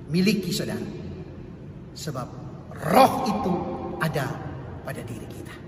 Miliki 0.09 0.53
saudara. 0.53 0.85
Sebab 1.97 2.27
roh 2.89 3.13
itu 3.25 3.53
ada 3.99 4.29
pada 4.85 5.01
diri 5.01 5.25
kita. 5.25 5.58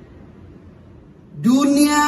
Dunia 1.31 2.03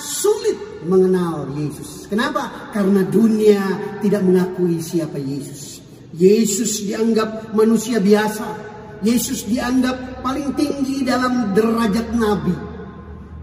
sulit 0.00 0.86
mengenal 0.88 1.52
Yesus. 1.52 2.08
Kenapa? 2.08 2.72
Karena 2.72 3.04
dunia 3.04 3.62
tidak 4.00 4.22
mengakui 4.24 4.80
siapa 4.80 5.20
Yesus. 5.20 5.84
Yesus 6.16 6.86
dianggap 6.88 7.52
manusia 7.52 8.00
biasa. 8.00 8.64
Yesus 9.04 9.44
dianggap 9.44 10.24
paling 10.24 10.56
tinggi 10.56 11.04
dalam 11.04 11.52
derajat 11.52 12.16
nabi. 12.16 12.56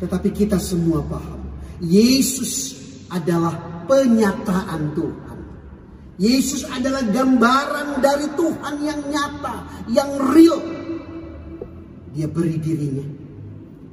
Tetapi 0.02 0.30
kita 0.34 0.58
semua 0.58 1.06
paham. 1.06 1.46
Yesus 1.78 2.74
adalah 3.14 3.86
penyataan 3.86 4.98
Tuhan. 4.98 5.38
Yesus 6.18 6.66
adalah 6.70 7.06
gambaran 7.06 8.02
dari 8.02 8.28
Tuhan 8.34 8.76
yang 8.82 9.02
nyata, 9.10 9.56
yang 9.90 10.10
real. 10.34 10.62
Dia 12.14 12.30
beri 12.30 12.58
dirinya. 12.58 13.23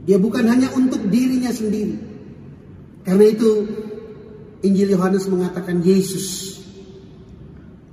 Dia 0.04 0.16
bukan 0.16 0.44
hanya 0.48 0.72
untuk 0.72 1.04
dirinya 1.08 1.52
sendiri. 1.52 1.96
Karena 3.04 3.24
itu 3.28 3.50
Injil 4.64 4.92
Yohanes 4.96 5.24
mengatakan 5.28 5.80
Yesus 5.80 6.58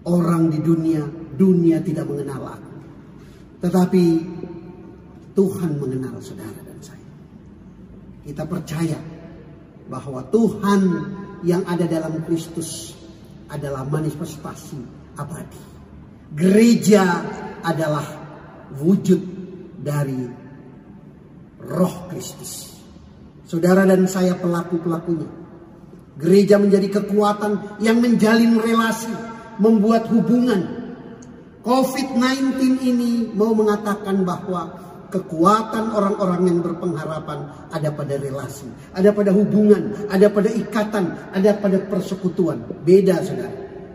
orang 0.07 0.51
di 0.51 0.59
dunia, 0.63 1.03
dunia 1.35 1.83
tidak 1.83 2.07
mengenal 2.07 2.59
aku. 2.59 2.73
Tetapi 3.63 4.05
Tuhan 5.35 5.71
mengenal 5.77 6.15
saudara 6.23 6.59
dan 6.63 6.79
saya. 6.79 7.09
Kita 8.23 8.43
percaya 8.47 8.99
bahwa 9.87 10.23
Tuhan 10.27 10.81
yang 11.45 11.63
ada 11.67 11.87
dalam 11.87 12.23
Kristus 12.27 12.95
adalah 13.47 13.87
manifestasi 13.87 14.79
abadi. 15.15 15.63
Gereja 16.35 17.23
adalah 17.63 18.03
wujud 18.75 19.21
dari 19.79 20.46
roh 21.63 22.09
Kristus. 22.11 22.77
Saudara 23.47 23.87
dan 23.87 24.05
saya 24.05 24.35
pelaku-pelakunya. 24.35 25.29
Gereja 26.17 26.57
menjadi 26.57 26.99
kekuatan 26.99 27.79
yang 27.79 28.01
menjalin 28.01 28.57
relasi, 28.59 29.13
membuat 29.61 30.09
hubungan. 30.09 30.89
COVID-19 31.61 32.81
ini 32.83 33.31
mau 33.35 33.53
mengatakan 33.53 34.25
bahwa 34.25 34.87
kekuatan 35.07 35.93
orang-orang 35.95 36.41
yang 36.47 36.59
berpengharapan 36.63 37.47
ada 37.71 37.89
pada 37.91 38.15
relasi, 38.19 38.67
ada 38.91 39.13
pada 39.15 39.31
hubungan, 39.31 40.09
ada 40.11 40.27
pada 40.27 40.49
ikatan, 40.51 41.05
ada 41.31 41.55
pada 41.55 41.77
persekutuan. 41.87 42.59
Beda 42.83 43.23
saudara, 43.23 43.53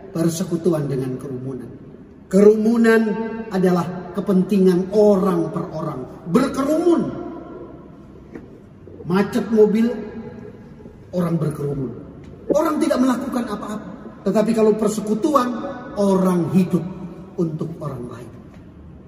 persekutuan 0.09 0.89
dengan 0.89 1.17
kerumunan. 1.17 1.69
Kerumunan 2.29 3.01
adalah 3.53 4.09
kepentingan 4.17 4.89
orang 4.93 5.53
per 5.53 5.65
orang. 5.69 5.99
Berkerumun. 6.25 7.22
Macet 9.03 9.45
mobil, 9.51 9.91
orang 11.11 11.35
berkerumun. 11.35 11.91
Orang 12.51 12.79
tidak 12.79 12.99
melakukan 12.99 13.43
apa-apa. 13.47 13.89
Tetapi 14.23 14.51
kalau 14.55 14.71
persekutuan, 14.79 15.49
orang 15.99 16.51
hidup 16.55 16.83
untuk 17.35 17.75
orang 17.83 18.03
lain. 18.07 18.31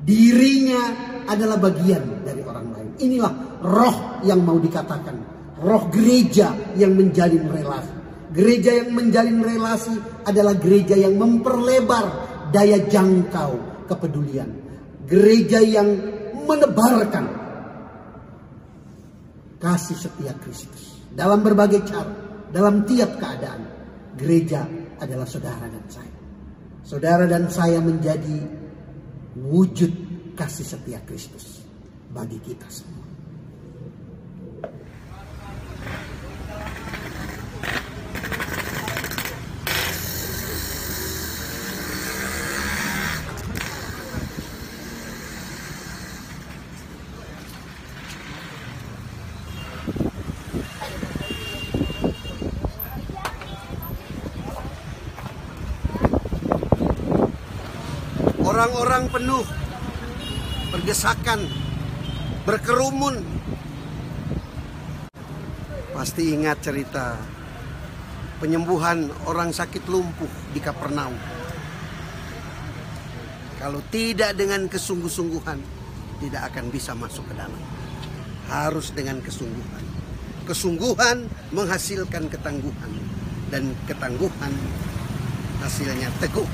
Dirinya 0.05 0.81
adalah 1.25 1.57
bagian 1.57 2.21
dari 2.21 2.43
orang 2.45 2.67
lain. 2.75 2.89
Inilah 3.01 3.33
roh 3.63 4.21
yang 4.21 4.43
mau 4.43 4.59
dikatakan. 4.59 5.15
Roh 5.63 5.87
gereja 5.89 6.53
yang 6.77 6.93
menjalin 6.93 7.47
relasi. 7.49 7.95
Gereja 8.35 8.83
yang 8.83 8.91
menjalin 8.91 9.39
relasi 9.39 9.95
adalah 10.27 10.59
gereja 10.59 10.99
yang 10.99 11.15
memperlebar 11.15 12.05
daya 12.51 12.83
jangkau 12.85 13.85
kepedulian. 13.87 14.51
Gereja 15.07 15.63
yang 15.63 15.87
menebarkan 16.43 17.44
kasih 19.65 19.97
setia 19.97 20.33
Kristus 20.37 21.01
dalam 21.09 21.41
berbagai 21.41 21.81
cara, 21.89 22.13
dalam 22.53 22.85
tiap 22.85 23.17
keadaan. 23.17 23.73
Gereja 24.15 24.63
adalah 25.01 25.27
saudara 25.27 25.67
dan 25.67 25.85
saya. 25.91 26.17
Saudara 26.85 27.25
dan 27.25 27.49
saya 27.49 27.81
menjadi 27.81 28.45
wujud 29.35 29.91
kasih 30.37 30.63
setia 30.63 31.01
Kristus 31.03 31.65
bagi 32.13 32.37
kita 32.45 32.69
semua. 32.69 33.04
Orang-orang 58.55 59.11
penuh 59.11 59.43
bergesakan, 60.71 61.43
berkerumun. 62.47 63.19
Pasti 65.91 66.31
ingat 66.31 66.63
cerita 66.63 67.19
penyembuhan 68.39 69.11
orang 69.27 69.51
sakit 69.51 69.83
lumpuh 69.91 70.31
di 70.55 70.63
Kapernaum. 70.63 71.19
Kalau 73.59 73.83
tidak 73.91 74.39
dengan 74.39 74.71
kesungguh-sungguhan, 74.71 75.59
tidak 76.23 76.55
akan 76.55 76.71
bisa 76.71 76.95
masuk 76.95 77.27
ke 77.27 77.35
dalam. 77.35 77.59
Harus 78.47 78.95
dengan 78.95 79.19
kesungguhan. 79.19 79.83
Kesungguhan 80.47 81.27
menghasilkan 81.51 82.31
ketangguhan 82.31 82.91
dan 83.51 83.75
ketangguhan 83.83 84.53
hasilnya 85.59 86.07
teguh 86.23 86.47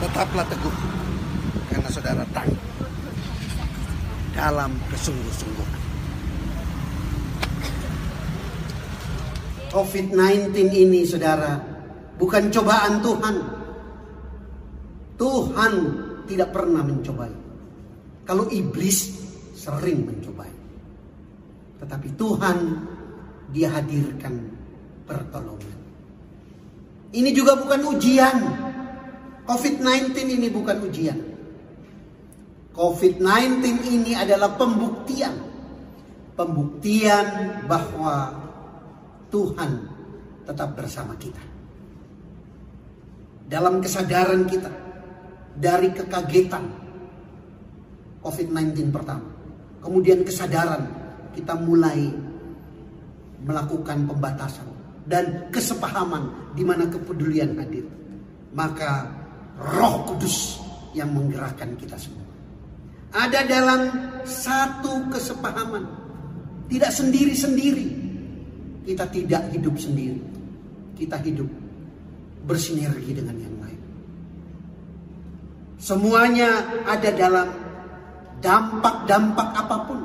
tetaplah 0.00 0.46
teguh 0.48 0.76
karena 1.68 1.88
saudara 1.92 2.24
tangguh 2.32 2.70
dalam 4.32 4.72
kesungguh-sungguhan. 4.88 5.80
COVID-19 9.70 10.50
ini 10.74 11.06
saudara 11.06 11.60
bukan 12.18 12.50
cobaan 12.50 12.98
Tuhan. 13.04 13.36
Tuhan 15.20 15.72
tidak 16.26 16.48
pernah 16.50 16.82
mencobai. 16.82 17.34
Kalau 18.24 18.48
iblis 18.48 18.98
sering 19.54 20.08
mencobai. 20.08 20.50
Tetapi 21.84 22.08
Tuhan 22.16 22.56
dia 23.52 23.68
hadirkan 23.70 24.34
pertolongan. 25.04 25.78
Ini 27.10 27.30
juga 27.34 27.58
bukan 27.58 27.80
ujian. 27.94 28.36
COVID-19 29.50 30.14
ini 30.38 30.46
bukan 30.46 30.78
ujian. 30.86 31.18
COVID-19 32.70 33.82
ini 33.82 34.14
adalah 34.14 34.54
pembuktian. 34.54 35.34
Pembuktian 36.38 37.58
bahwa 37.66 38.30
Tuhan 39.34 39.90
tetap 40.46 40.78
bersama 40.78 41.18
kita. 41.18 41.42
Dalam 43.50 43.82
kesadaran 43.82 44.46
kita 44.46 44.70
dari 45.58 45.90
kekagetan 45.98 46.70
COVID-19 48.22 48.94
pertama. 48.94 49.26
Kemudian 49.82 50.22
kesadaran 50.22 50.86
kita 51.34 51.58
mulai 51.58 52.06
melakukan 53.42 54.06
pembatasan 54.06 54.70
dan 55.10 55.50
kesepahaman 55.50 56.54
di 56.54 56.62
mana 56.62 56.86
kepedulian 56.86 57.58
hadir. 57.58 57.82
Maka 58.54 59.19
Roh 59.60 60.08
Kudus 60.08 60.56
yang 60.96 61.12
menggerakkan 61.12 61.76
kita 61.76 62.00
semua. 62.00 62.24
Ada 63.12 63.44
dalam 63.44 63.80
satu 64.24 65.10
kesepahaman. 65.12 65.84
Tidak 66.70 66.88
sendiri-sendiri. 66.88 67.88
Kita 68.86 69.04
tidak 69.10 69.50
hidup 69.52 69.76
sendiri. 69.76 70.22
Kita 70.96 71.18
hidup 71.20 71.48
bersinergi 72.46 73.12
dengan 73.12 73.36
yang 73.36 73.56
lain. 73.60 73.80
Semuanya 75.76 76.64
ada 76.86 77.10
dalam 77.12 77.48
dampak-dampak 78.40 79.48
apa 79.52 79.76
pun. 79.84 80.00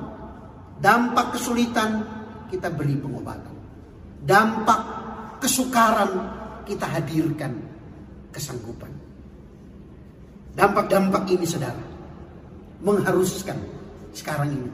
Dampak 0.81 1.39
kesulitan 1.39 2.03
kita 2.51 2.67
beri 2.73 2.97
pengobatan. 2.99 3.55
Dampak 4.25 4.81
kesukaran 5.39 6.11
kita 6.65 6.89
hadirkan 6.89 7.53
kesanggupan. 8.33 9.04
Dampak-dampak 10.55 11.27
ini 11.27 11.43
saudara 11.43 11.83
mengharuskan 12.79 13.59
sekarang 14.15 14.55
ini 14.55 14.69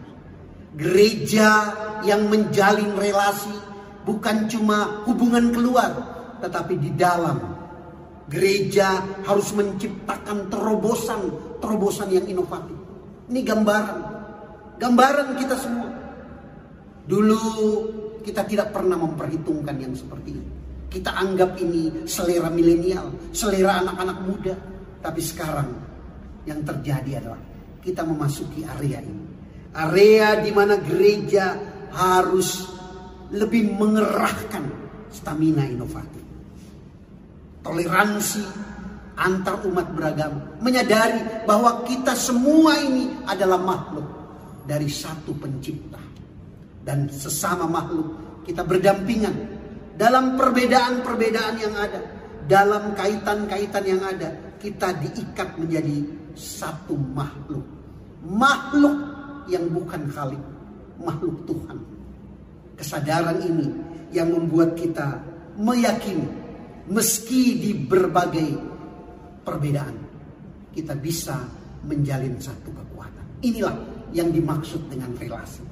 gereja 0.77 1.73
yang 2.05 2.29
menjalin 2.29 2.93
relasi 2.95 3.51
bukan 4.05 4.45
cuma 4.45 5.03
hubungan 5.09 5.49
keluar 5.51 5.91
tetapi 6.39 6.77
di 6.77 6.91
dalam 6.93 7.37
gereja 8.31 9.01
harus 9.27 9.51
menciptakan 9.51 10.47
terobosan 10.47 11.21
terobosan 11.59 12.09
yang 12.09 12.25
inovatif. 12.25 12.77
Ini 13.27 13.41
gambaran 13.43 13.99
gambaran 14.79 15.27
kita 15.37 15.55
semua. 15.59 15.89
Dulu 17.05 17.41
kita 18.21 18.45
tidak 18.47 18.71
pernah 18.71 18.95
memperhitungkan 18.95 19.75
yang 19.81 19.93
seperti 19.97 20.29
ini. 20.31 20.49
Kita 20.91 21.15
anggap 21.15 21.55
ini 21.59 22.05
selera 22.07 22.51
milenial, 22.51 23.11
selera 23.31 23.83
anak-anak 23.83 24.17
muda. 24.23 24.55
Tapi 25.01 25.21
sekarang 25.21 25.69
yang 26.45 26.61
terjadi 26.61 27.25
adalah 27.25 27.41
kita 27.81 28.05
memasuki 28.05 28.61
area 28.61 29.01
ini. 29.01 29.25
Area 29.73 30.37
di 30.37 30.51
mana 30.53 30.77
gereja 30.77 31.57
harus 31.89 32.69
lebih 33.33 33.73
mengerahkan 33.73 34.63
stamina 35.09 35.65
inovatif. 35.65 36.21
Toleransi 37.65 38.43
antar 39.17 39.65
umat 39.65 39.89
beragama. 39.93 40.61
Menyadari 40.61 41.45
bahwa 41.49 41.81
kita 41.85 42.13
semua 42.13 42.77
ini 42.77 43.25
adalah 43.25 43.57
makhluk 43.57 44.07
dari 44.69 44.89
satu 44.89 45.33
pencipta. 45.33 45.99
Dan 46.81 47.09
sesama 47.09 47.65
makhluk 47.65 48.41
kita 48.45 48.65
berdampingan 48.65 49.33
dalam 49.97 50.37
perbedaan-perbedaan 50.37 51.55
yang 51.57 51.73
ada. 51.73 52.01
Dalam 52.41 52.97
kaitan-kaitan 52.97 53.85
yang 53.85 54.01
ada 54.01 54.50
kita 54.61 54.93
diikat 55.01 55.57
menjadi 55.57 56.05
satu 56.37 56.93
makhluk. 56.95 57.65
Makhluk 58.21 58.95
yang 59.49 59.65
bukan 59.73 60.05
khalik, 60.13 60.43
makhluk 61.01 61.41
Tuhan. 61.49 61.77
Kesadaran 62.77 63.41
ini 63.41 63.67
yang 64.13 64.29
membuat 64.29 64.77
kita 64.77 65.17
meyakini 65.57 66.29
meski 66.89 67.57
di 67.57 67.71
berbagai 67.73 68.49
perbedaan 69.41 69.97
kita 70.71 70.95
bisa 70.95 71.35
menjalin 71.83 72.37
satu 72.37 72.69
kekuatan. 72.71 73.25
Inilah 73.43 73.75
yang 74.13 74.29
dimaksud 74.31 74.87
dengan 74.87 75.11
relasi. 75.17 75.63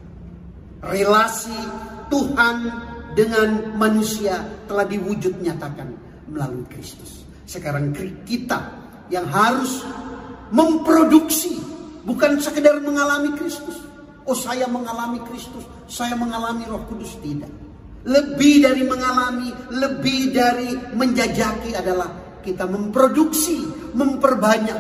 Relasi 0.80 1.60
Tuhan 2.08 2.58
dengan 3.14 3.76
manusia 3.76 4.40
telah 4.66 4.88
diwujud 4.88 5.44
nyatakan 5.44 5.92
melalui 6.32 6.64
Kristus. 6.72 7.28
Sekarang 7.44 7.92
kita 8.24 8.79
yang 9.10 9.26
harus 9.30 9.84
memproduksi 10.54 11.58
bukan 12.06 12.42
sekedar 12.42 12.82
mengalami 12.82 13.34
Kristus. 13.38 13.78
Oh 14.30 14.38
saya 14.38 14.70
mengalami 14.70 15.22
Kristus, 15.26 15.66
saya 15.90 16.14
mengalami 16.14 16.66
Roh 16.70 16.86
Kudus 16.86 17.18
tidak. 17.22 17.50
Lebih 18.06 18.64
dari 18.64 18.86
mengalami, 18.86 19.50
lebih 19.74 20.32
dari 20.32 20.72
menjajaki 20.94 21.74
adalah 21.76 22.40
kita 22.46 22.70
memproduksi, 22.70 23.66
memperbanyak 23.98 24.80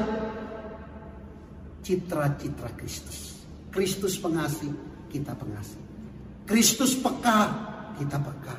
citra-citra 1.84 2.70
Kristus. 2.78 3.42
Kristus 3.74 4.16
pengasih, 4.22 4.72
kita 5.10 5.34
pengasih. 5.34 5.82
Kristus 6.46 6.98
peka, 6.98 7.42
kita 7.98 8.18
peka. 8.18 8.58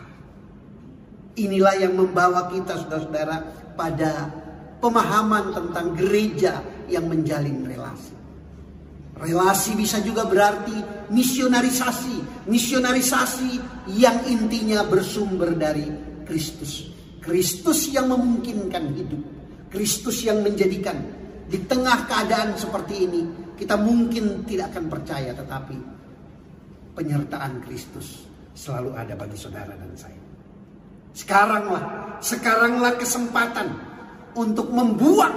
Inilah 1.38 1.74
yang 1.78 1.94
membawa 1.94 2.50
kita 2.50 2.78
saudara-saudara 2.84 3.36
pada 3.78 4.28
pemahaman 4.80 5.52
tentang 5.52 5.94
gereja 5.94 6.64
yang 6.88 7.06
menjalin 7.06 7.62
relasi. 7.68 8.16
Relasi 9.20 9.76
bisa 9.76 10.00
juga 10.00 10.24
berarti 10.24 11.06
misionarisasi. 11.12 12.48
Misionarisasi 12.48 13.50
yang 14.00 14.24
intinya 14.24 14.80
bersumber 14.88 15.52
dari 15.52 15.84
Kristus. 16.24 16.88
Kristus 17.20 17.92
yang 17.92 18.08
memungkinkan 18.08 18.96
hidup. 18.96 19.22
Kristus 19.68 20.24
yang 20.24 20.40
menjadikan 20.40 20.98
di 21.46 21.60
tengah 21.68 22.08
keadaan 22.08 22.56
seperti 22.56 23.06
ini 23.06 23.22
kita 23.54 23.76
mungkin 23.76 24.46
tidak 24.48 24.72
akan 24.74 24.88
percaya 24.88 25.30
tetapi 25.36 25.76
penyertaan 26.96 27.60
Kristus 27.62 28.24
selalu 28.56 28.96
ada 28.96 29.14
bagi 29.14 29.36
saudara 29.36 29.74
dan 29.76 29.92
saya. 29.94 30.20
Sekaranglah, 31.10 32.16
sekaranglah 32.22 32.94
kesempatan 32.96 33.89
untuk 34.36 34.70
membuang 34.70 35.36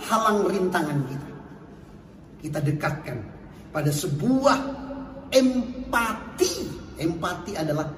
halang 0.00 0.48
rintangan 0.48 1.00
kita. 1.08 1.30
Kita 2.40 2.58
dekatkan 2.64 3.18
pada 3.68 3.92
sebuah 3.92 4.58
empati. 5.28 6.52
Empati 7.00 7.56
adalah 7.56 7.88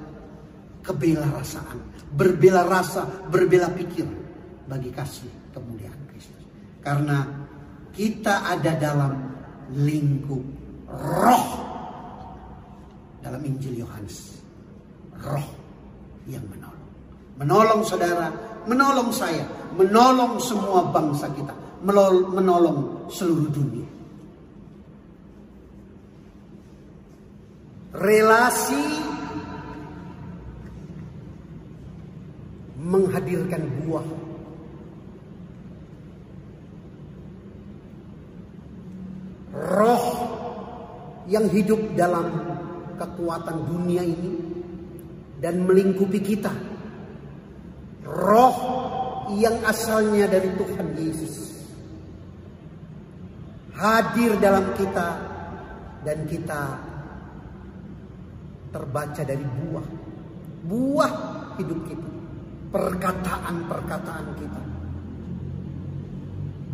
kebela 0.82 1.26
rasaan, 1.30 1.78
berbela 2.14 2.62
rasa, 2.66 3.06
berbela 3.30 3.70
pikir 3.70 4.06
bagi 4.66 4.90
kasih 4.94 5.30
kemuliaan 5.50 5.98
Kristus. 6.10 6.42
Karena 6.82 7.26
kita 7.90 8.46
ada 8.46 8.78
dalam 8.78 9.14
lingkup 9.74 10.42
roh 10.90 11.48
dalam 13.22 13.42
Injil 13.46 13.82
Yohanes. 13.86 14.42
Roh 15.22 15.48
yang 16.26 16.42
menolong. 16.50 16.90
Menolong 17.38 17.82
saudara, 17.86 18.30
menolong 18.66 19.10
saya, 19.10 19.44
menolong 19.74 20.38
semua 20.38 20.86
bangsa 20.90 21.26
kita, 21.34 21.54
menolong 21.82 23.08
seluruh 23.10 23.48
dunia. 23.50 23.88
Relasi 27.92 28.84
menghadirkan 32.80 33.62
buah. 33.84 34.08
Roh 39.52 40.06
yang 41.28 41.46
hidup 41.52 41.78
dalam 41.92 42.32
kekuatan 42.96 43.56
dunia 43.68 44.00
ini 44.00 44.32
dan 45.44 45.68
melingkupi 45.68 46.24
kita. 46.24 46.71
Roh 48.02 48.56
yang 49.38 49.62
asalnya 49.62 50.26
dari 50.26 50.50
Tuhan 50.58 50.88
Yesus. 50.98 51.34
Hadir 53.78 54.38
dalam 54.42 54.74
kita 54.74 55.08
dan 56.02 56.18
kita 56.26 56.62
terbaca 58.74 59.22
dari 59.22 59.44
buah. 59.46 59.88
Buah 60.66 61.12
hidup 61.58 61.80
kita. 61.86 62.10
Perkataan-perkataan 62.72 64.26
kita. 64.38 64.62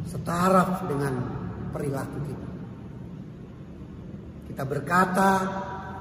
Setara 0.08 0.64
dengan 0.88 1.14
perilaku 1.74 2.18
kita. 2.24 2.48
Kita 4.48 4.62
berkata 4.64 5.30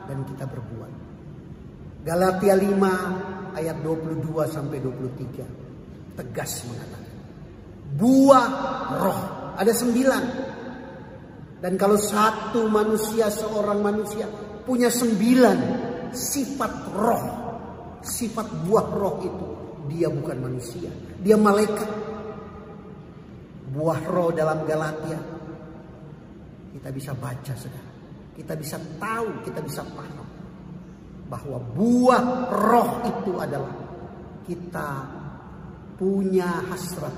dan 0.08 0.24
kita 0.24 0.46
berbuat. 0.48 0.94
Galatia 2.08 2.56
5 2.56 3.37
ayat 3.58 3.82
22 3.82 4.30
sampai 4.45 4.78
23 4.80 6.18
tegas 6.18 6.62
mengatakan 6.70 7.08
buah 7.97 8.47
roh. 9.01 9.22
Ada 9.58 9.74
sembilan. 9.74 10.24
Dan 11.58 11.74
kalau 11.74 11.97
satu 11.97 12.70
manusia 12.70 13.34
seorang 13.34 13.82
manusia 13.82 14.30
punya 14.62 14.93
sembilan 14.93 15.58
sifat 16.14 16.74
roh 16.93 17.26
sifat 18.05 18.47
buah 18.62 18.88
roh 18.93 19.16
itu 19.26 19.47
dia 19.89 20.08
bukan 20.14 20.38
manusia 20.38 20.93
dia 21.18 21.34
malaikat. 21.34 22.05
Buah 23.74 24.01
roh 24.05 24.30
dalam 24.32 24.64
Galatia 24.70 25.18
kita 26.78 26.89
bisa 26.93 27.12
baca 27.18 27.53
sekarang 27.58 27.95
kita 28.38 28.53
bisa 28.53 28.78
tahu 29.01 29.41
kita 29.41 29.60
bisa 29.66 29.82
paham 29.97 30.27
bahwa 31.28 31.60
buah 31.76 32.24
roh 32.52 32.90
itu 33.04 33.34
adalah 33.36 33.74
kita 34.48 34.90
punya 36.00 36.64
hasrat 36.72 37.16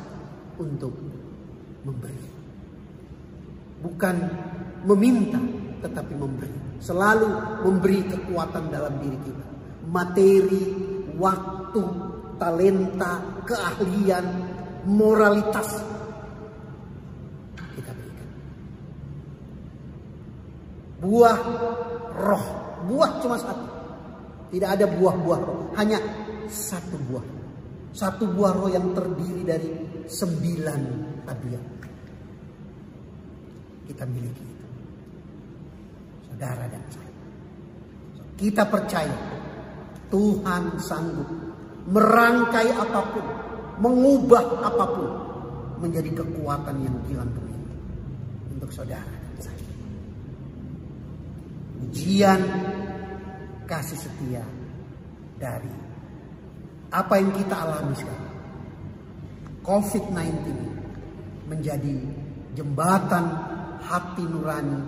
untuk 0.57 0.93
memberi. 1.86 2.28
Bukan 3.80 4.16
meminta 4.84 5.39
tetapi 5.86 6.14
memberi. 6.18 6.57
Selalu 6.80 7.28
memberi 7.64 7.99
kekuatan 8.07 8.72
dalam 8.72 8.97
diri 9.03 9.20
kita. 9.24 9.45
Materi, 9.89 10.64
waktu, 11.16 11.84
talenta, 12.39 13.43
keahlian, 13.43 14.26
moralitas 14.88 15.84
kita 17.76 17.91
berikan. 17.91 18.30
Buah 21.03 21.39
roh, 22.16 22.45
buah 22.88 23.12
cuma 23.24 23.38
satu. 23.39 23.78
Tidak 24.49 24.69
ada 24.69 24.85
buah-buah 24.89 25.39
roh, 25.45 25.61
hanya 25.77 26.01
satu 26.49 26.97
buah. 27.05 27.25
Satu 27.93 28.25
buah 28.29 28.53
roh 28.57 28.69
yang 28.69 28.93
terdiri 28.97 29.41
dari 29.45 29.69
sembilan 30.09 30.81
tabiat. 31.25 31.65
Kita 33.85 34.03
miliki 34.09 34.45
itu. 34.45 34.67
Saudara 36.29 36.65
dan 36.65 36.83
saya. 36.89 37.13
Kita 38.37 38.63
percaya 38.65 39.17
Tuhan 40.09 40.63
sanggup 40.81 41.29
merangkai 41.89 42.69
apa 42.73 43.01
pun, 43.13 43.25
mengubah 43.81 44.45
apa 44.65 44.85
pun 44.89 45.11
menjadi 45.79 46.11
kekuatan 46.21 46.75
yang 46.83 46.97
kilang 47.07 47.29
ini 47.33 47.57
untuk 48.57 48.69
saudara 48.73 49.05
dan 49.05 49.35
saya. 49.39 49.65
Ujian 51.85 52.41
kasih 53.70 54.01
setia 54.01 54.41
dari 55.38 55.70
apa 56.89 57.13
yang 57.22 57.30
kita 57.38 57.53
alami 57.53 57.93
sekarang. 57.93 58.34
COVID-19 59.61 60.26
menjadi 61.45 61.95
jembatan 62.57 63.30
hati 63.86 64.26
nurani 64.26 64.82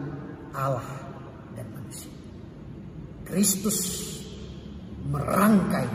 Allah 0.58 0.90
dan 1.54 1.70
manusia. 1.70 2.10
Kristus 3.30 3.78
merangkai 5.06 5.86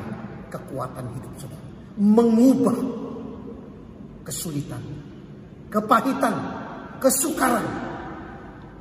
kekuatan 0.54 1.10
hidup 1.18 1.32
saudara. 1.42 1.66
Mengubah 1.98 2.78
kesulitan, 4.22 4.82
kepahitan, 5.74 6.34
kesukaran 7.02 7.66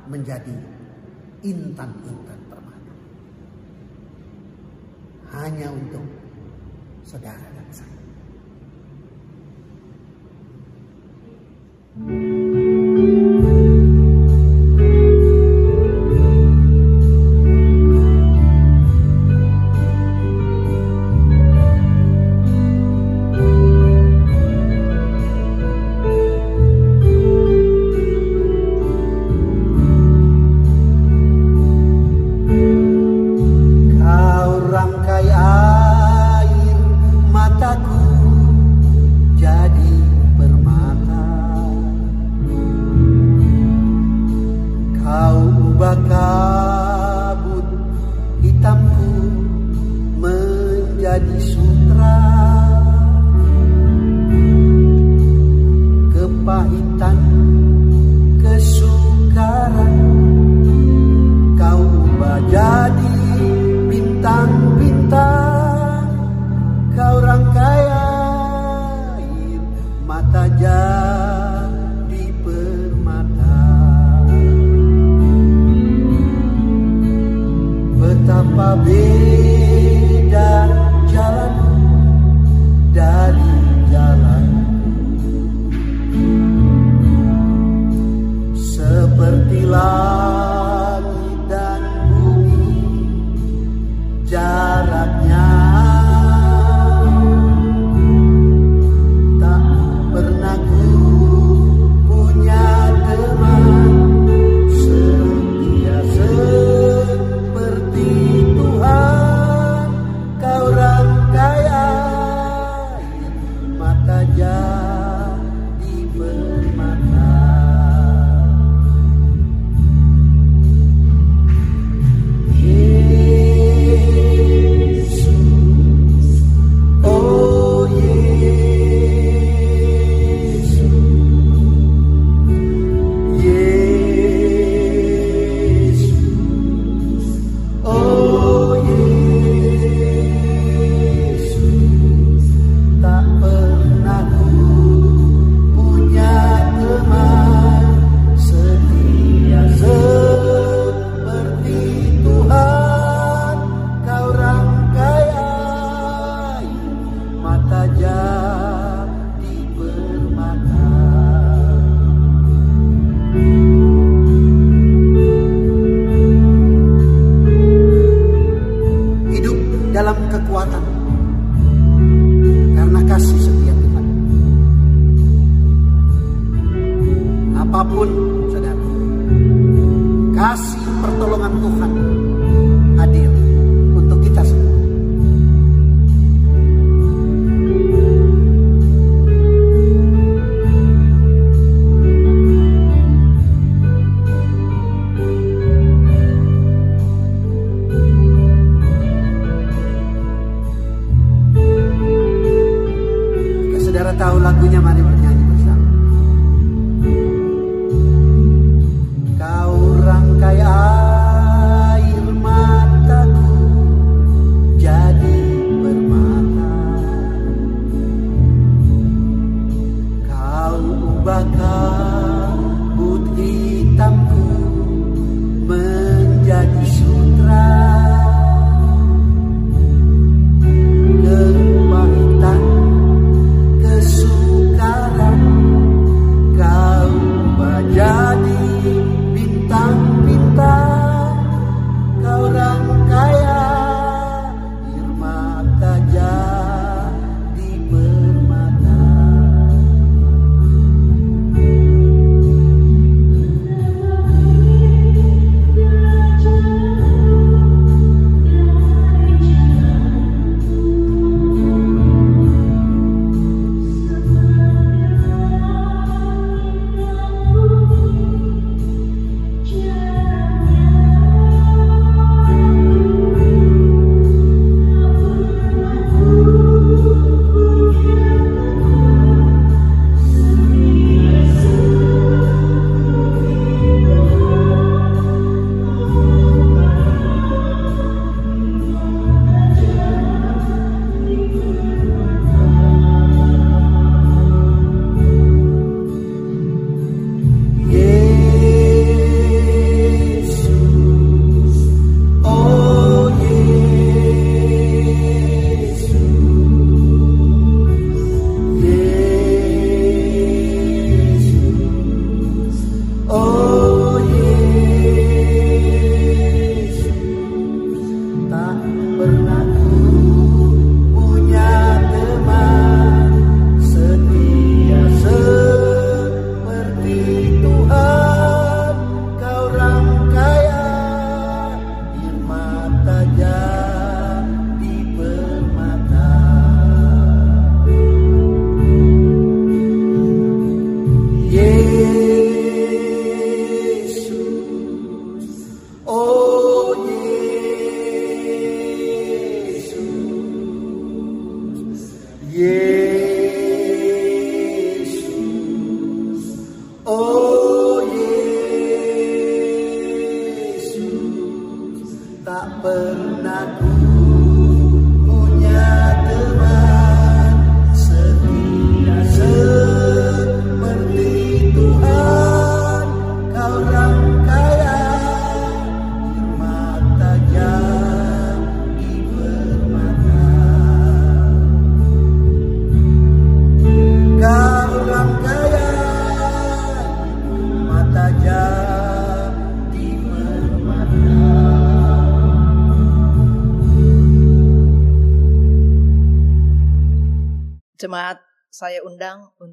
menjadi 0.06 0.54
intan-intan 1.42 2.35
Hanya 5.36 5.68
untuk 5.68 6.00
saudara 7.04 7.44
dan 7.52 7.68
saya. 7.68 8.00
Kau 11.96 12.08
rangkai 12.08 12.45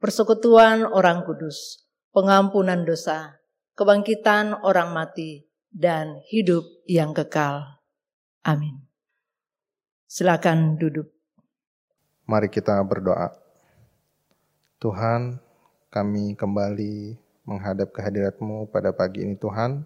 persekutuan 0.00 0.88
orang 0.88 1.28
kudus, 1.28 1.84
pengampunan 2.16 2.88
dosa, 2.88 3.36
kebangkitan 3.76 4.56
orang 4.64 4.96
mati, 4.96 5.44
dan 5.68 6.24
hidup 6.24 6.64
yang 6.88 7.12
kekal. 7.12 7.78
Amin. 8.40 8.80
Silakan 10.08 10.80
duduk. 10.80 11.12
Mari 12.24 12.48
kita 12.48 12.80
berdoa. 12.80 13.30
Tuhan, 14.80 15.36
kami 15.92 16.32
kembali 16.32 17.20
menghadap 17.44 17.92
kehadirat-Mu 17.92 18.72
pada 18.72 18.96
pagi 18.96 19.20
ini 19.20 19.36
Tuhan, 19.36 19.84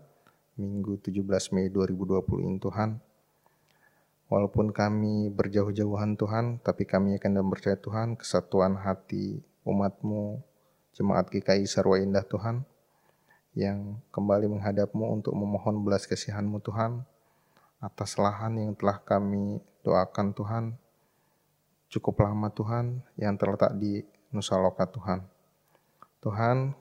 Minggu 0.54 1.02
17 1.02 1.50
Mei 1.50 1.66
2020 1.66 2.46
ini 2.46 2.62
Tuhan. 2.62 3.02
Walaupun 4.30 4.70
kami 4.70 5.34
berjauh-jauhan 5.34 6.14
Tuhan, 6.14 6.62
tapi 6.62 6.86
kami 6.86 7.18
akan 7.18 7.42
dan 7.42 7.46
Tuhan 7.82 8.14
kesatuan 8.14 8.78
hati 8.78 9.42
umat-Mu, 9.64 10.38
Jemaat 10.94 11.26
GKI 11.32 11.66
Sarwa 11.66 11.98
Indah 11.98 12.22
Tuhan, 12.22 12.62
yang 13.58 13.98
kembali 14.14 14.46
menghadap-Mu 14.46 15.20
untuk 15.20 15.34
memohon 15.34 15.82
belas 15.82 16.06
kasihan-Mu 16.06 16.62
Tuhan, 16.62 17.02
atas 17.82 18.16
lahan 18.16 18.56
yang 18.60 18.72
telah 18.78 19.02
kami 19.02 19.58
doakan 19.82 20.32
Tuhan, 20.32 20.64
cukup 21.90 22.24
lama 22.24 22.48
Tuhan, 22.54 23.02
yang 23.18 23.34
terletak 23.34 23.74
di 23.76 24.06
Nusa 24.30 24.54
Loka 24.56 24.86
Tuhan. 24.86 25.26
Tuhan, 26.22 26.72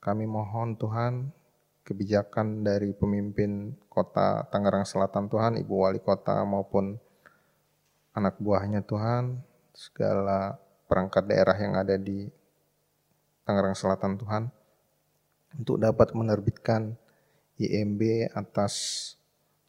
kami 0.00 0.24
mohon 0.28 0.76
Tuhan 0.76 1.32
kebijakan 1.82 2.62
dari 2.62 2.94
pemimpin 2.94 3.74
kota 3.90 4.46
Tangerang 4.46 4.86
Selatan 4.86 5.26
Tuhan, 5.26 5.58
Ibu 5.58 5.74
Wali 5.74 5.98
Kota 5.98 6.44
maupun 6.46 6.94
anak 8.14 8.38
buahnya 8.38 8.86
Tuhan, 8.86 9.42
segala 9.74 10.60
perangkat 10.90 11.30
daerah 11.30 11.54
yang 11.54 11.78
ada 11.78 11.94
di 11.94 12.26
Tangerang 13.46 13.78
Selatan 13.78 14.18
Tuhan, 14.18 14.50
untuk 15.54 15.78
dapat 15.78 16.10
menerbitkan 16.18 16.98
IMB 17.62 18.34
atas 18.34 19.14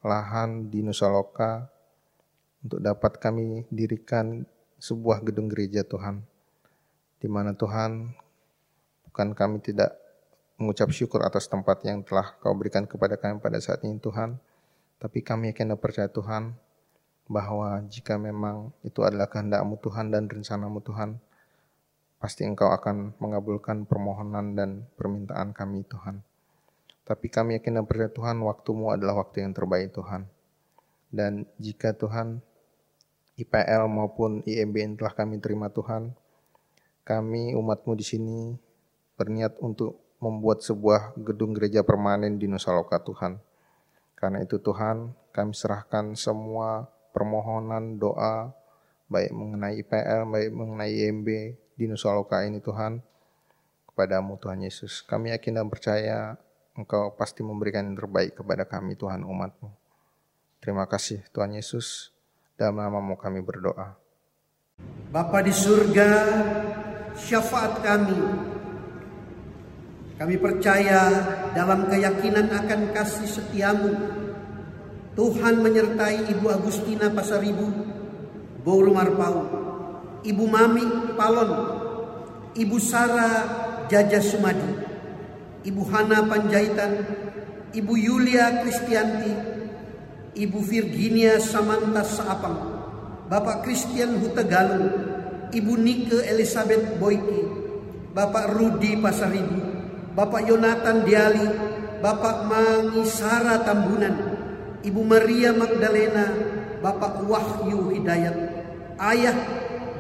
lahan 0.02 0.74
di 0.74 0.82
Nusa 0.82 1.06
Loka, 1.14 1.70
untuk 2.66 2.82
dapat 2.82 3.22
kami 3.22 3.70
dirikan 3.70 4.42
sebuah 4.82 5.22
gedung 5.22 5.46
gereja 5.46 5.86
Tuhan 5.86 6.26
di 7.22 7.30
mana 7.30 7.54
Tuhan 7.54 8.10
bukan 9.08 9.38
kami 9.38 9.62
tidak 9.62 9.94
mengucap 10.58 10.90
syukur 10.90 11.22
atas 11.22 11.46
tempat 11.46 11.86
yang 11.86 12.02
telah 12.02 12.34
kau 12.42 12.58
berikan 12.58 12.90
kepada 12.90 13.16
kami 13.16 13.38
pada 13.38 13.62
saat 13.62 13.86
ini 13.86 14.02
Tuhan, 14.02 14.42
tapi 14.98 15.22
kami 15.22 15.54
akan 15.54 15.78
percaya 15.78 16.10
Tuhan 16.10 16.58
bahwa 17.32 17.80
jika 17.88 18.20
memang 18.20 18.76
itu 18.84 19.00
adalah 19.08 19.32
kehendakmu 19.32 19.80
Tuhan 19.80 20.12
dan 20.12 20.28
rencanamu 20.28 20.84
Tuhan, 20.84 21.16
pasti 22.20 22.44
engkau 22.44 22.68
akan 22.76 23.16
mengabulkan 23.24 23.88
permohonan 23.88 24.52
dan 24.54 24.84
permintaan 25.00 25.56
kami 25.56 25.88
Tuhan. 25.88 26.20
Tapi 27.08 27.32
kami 27.32 27.56
yakin 27.58 27.80
dan 27.80 27.86
percaya 27.88 28.12
Tuhan, 28.12 28.44
waktumu 28.44 28.92
adalah 28.92 29.24
waktu 29.24 29.48
yang 29.48 29.56
terbaik 29.56 29.96
Tuhan. 29.96 30.28
Dan 31.08 31.48
jika 31.56 31.96
Tuhan, 31.96 32.44
IPL 33.40 33.88
maupun 33.88 34.44
IMB 34.44 34.76
yang 34.76 34.94
telah 35.00 35.16
kami 35.16 35.40
terima 35.40 35.72
Tuhan, 35.72 36.12
kami 37.08 37.56
umatmu 37.56 37.96
di 37.96 38.06
sini 38.06 38.40
berniat 39.16 39.56
untuk 39.64 39.98
membuat 40.22 40.62
sebuah 40.62 41.16
gedung 41.18 41.56
gereja 41.56 41.82
permanen 41.82 42.38
di 42.38 42.46
Nusa 42.46 42.76
Loka 42.76 43.02
Tuhan. 43.02 43.40
Karena 44.14 44.44
itu 44.44 44.62
Tuhan, 44.62 45.16
kami 45.34 45.56
serahkan 45.56 46.14
semua 46.14 46.91
permohonan, 47.12 48.00
doa, 48.00 48.52
baik 49.12 49.36
mengenai 49.36 49.84
IPL, 49.84 50.22
baik 50.32 50.50
mengenai 50.56 50.92
IMB 51.08 51.28
di 51.76 51.84
Nusa 51.88 52.16
Loka 52.16 52.44
ini 52.48 52.64
Tuhan, 52.64 53.04
kepadamu 53.92 54.40
Tuhan 54.40 54.64
Yesus. 54.64 55.04
Kami 55.04 55.36
yakin 55.36 55.60
dan 55.60 55.68
percaya 55.68 56.40
Engkau 56.72 57.12
pasti 57.20 57.44
memberikan 57.44 57.84
yang 57.84 58.00
terbaik 58.00 58.40
kepada 58.40 58.64
kami 58.64 58.96
Tuhan 58.96 59.28
umatmu. 59.28 59.68
Terima 60.64 60.88
kasih 60.88 61.20
Tuhan 61.36 61.52
Yesus, 61.52 62.16
dalam 62.56 62.80
namamu 62.80 63.20
kami 63.20 63.44
berdoa. 63.44 64.00
Bapa 65.12 65.44
di 65.44 65.52
surga, 65.52 66.10
syafaat 67.20 67.84
kami. 67.84 68.22
Kami 70.16 70.36
percaya 70.38 71.02
dalam 71.52 71.90
keyakinan 71.90 72.48
akan 72.54 72.94
kasih 72.94 73.28
setiamu. 73.28 74.21
Tuhan 75.12 75.60
menyertai 75.60 76.32
Ibu 76.32 76.46
Agustina 76.48 77.12
Pasaribu, 77.12 77.68
Boru 78.64 78.96
Marpau, 78.96 79.44
Ibu 80.24 80.44
Mami 80.48 81.16
Palon, 81.20 81.52
Ibu 82.56 82.78
Sara 82.80 83.30
Jaja 83.92 84.24
Sumadi, 84.24 84.72
Ibu 85.68 85.82
Hana 85.92 86.24
Panjaitan, 86.24 87.04
Ibu 87.76 87.94
Yulia 88.00 88.64
Kristianti, 88.64 89.34
Ibu 90.40 90.60
Virginia 90.64 91.44
Samanta 91.44 92.08
Saapang, 92.08 92.60
Bapak 93.28 93.68
Christian 93.68 94.16
Hutegalung, 94.24 94.96
Ibu 95.52 95.74
Nike 95.76 96.24
Elizabeth 96.24 96.96
Boyki, 96.96 97.44
Bapak 98.16 98.56
Rudi 98.56 98.96
Pasaribu, 98.96 99.60
Bapak 100.16 100.48
Yonatan 100.48 101.04
Diali, 101.04 101.48
Bapak 102.00 102.48
Mangisara 102.48 103.60
Tambunan, 103.68 104.41
Ibu 104.82 105.02
Maria 105.06 105.54
Magdalena, 105.54 106.26
Bapak 106.82 107.22
Wahyu 107.30 107.94
Hidayat, 107.94 108.38
ayah 108.98 109.38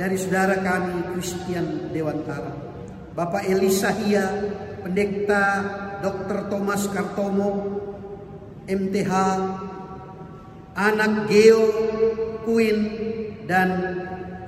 dari 0.02 0.18
saudara 0.18 0.58
kami 0.58 1.14
Christian 1.14 1.94
Dewantara, 1.94 2.50
Bapak 3.14 3.46
Elisa 3.46 3.94
Hia, 3.94 4.26
Pendekta 4.82 5.42
Dr. 6.02 6.50
Thomas 6.50 6.90
Kartomo, 6.90 7.78
MTH, 8.66 9.14
anak 10.74 11.30
Geo 11.30 11.64
Queen 12.42 12.78
dan 13.46 13.70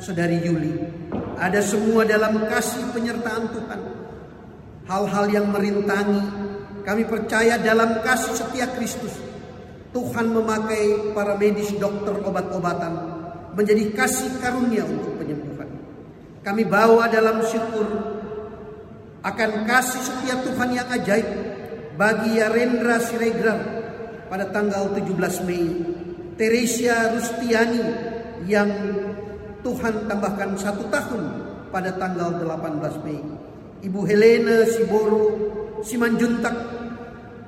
saudari 0.01 0.41
Yuli. 0.41 0.73
Ada 1.37 1.61
semua 1.61 2.09
dalam 2.09 2.49
kasih 2.49 2.89
penyertaan 2.89 3.53
Tuhan. 3.53 3.81
Hal-hal 4.89 5.25
yang 5.29 5.53
merintangi, 5.53 6.21
kami 6.81 7.05
percaya 7.05 7.61
dalam 7.61 8.01
kasih 8.01 8.33
setia 8.33 8.65
Kristus. 8.73 9.32
Tuhan 9.93 10.33
memakai 10.33 11.13
para 11.13 11.37
medis 11.37 11.69
dokter 11.77 12.17
obat-obatan 12.25 12.93
menjadi 13.53 13.93
kasih 13.93 14.41
karunia 14.41 14.81
untuk 14.89 15.21
penyembuhan. 15.21 15.69
Kami 16.41 16.65
bawa 16.65 17.05
dalam 17.13 17.45
syukur 17.45 17.85
akan 19.23 19.51
kasih 19.69 20.01
setia 20.01 20.35
Tuhan 20.41 20.69
yang 20.73 20.89
ajaib 20.89 21.29
bagi 21.95 22.41
Yarendra 22.41 22.97
Siregar 22.99 23.59
pada 24.27 24.49
tanggal 24.49 24.91
17 24.97 25.45
Mei. 25.45 25.65
Teresia 26.33 27.13
Rustiani 27.13 27.83
yang 28.49 28.67
Tuhan 29.61 30.09
tambahkan 30.09 30.57
satu 30.57 30.89
tahun 30.89 31.23
pada 31.69 31.93
tanggal 32.01 32.41
18 32.41 33.05
Mei. 33.05 33.21
Ibu 33.85 33.99
Helena 34.09 34.65
Siboro 34.65 35.25
Simanjuntak 35.85 36.55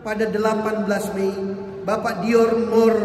pada 0.06 0.30
18 0.30 1.18
Mei. 1.18 1.65
Bapak 1.86 2.26
Dior 2.26 2.58
Mor 2.66 2.96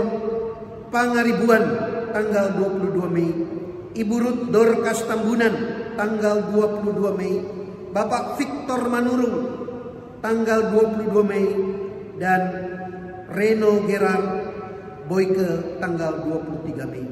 Pangaribuan 0.89 1.65
tanggal 2.11 2.57
22 2.57 3.13
Mei. 3.13 3.31
Ibu 3.91 4.15
Ruth 4.17 4.43
Dorcas 4.49 5.05
Tambunan 5.05 5.55
tanggal 5.95 6.49
22 6.49 7.19
Mei, 7.21 7.35
Bapak 7.93 8.41
Victor 8.41 8.89
Manurung 8.89 9.37
tanggal 10.25 10.73
22 10.73 11.11
Mei 11.27 11.47
dan 12.17 12.43
Reno 13.31 13.85
Gerard 13.85 14.27
Boyke 15.07 15.77
tanggal 15.83 16.25
23 16.25 16.87
Mei. 16.89 17.07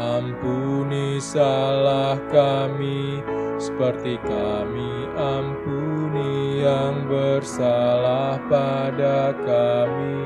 Ampuni 0.00 1.20
salah 1.20 2.16
kami 2.32 3.20
seperti 3.60 4.16
kami 4.24 4.88
ampuni 5.12 6.64
yang 6.64 7.04
bersalah 7.04 8.40
pada 8.48 9.36
kami. 9.44 10.24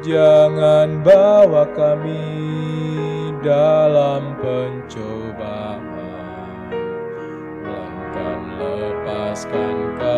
Jangan 0.00 1.04
bawa 1.04 1.68
kami 1.76 2.24
dalam 3.44 4.32
pencobaan, 4.40 5.84
melainkan 7.60 8.40
lepaskan 8.64 9.76
kami 10.00 10.15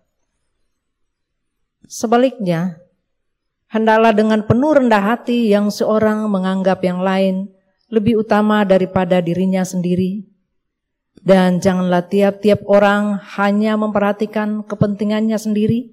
Sebaliknya, 1.86 2.82
hendaklah 3.70 4.10
dengan 4.10 4.42
penuh 4.42 4.74
rendah 4.74 5.02
hati 5.14 5.50
yang 5.50 5.70
seorang 5.70 6.26
menganggap 6.26 6.82
yang 6.82 7.02
lain 7.02 7.50
lebih 7.86 8.26
utama 8.26 8.66
daripada 8.66 9.22
dirinya 9.22 9.62
sendiri. 9.62 10.26
Dan 11.26 11.58
janganlah 11.58 12.06
tiap-tiap 12.06 12.62
orang 12.70 13.18
hanya 13.34 13.74
memperhatikan 13.74 14.62
kepentingannya 14.62 15.34
sendiri, 15.34 15.90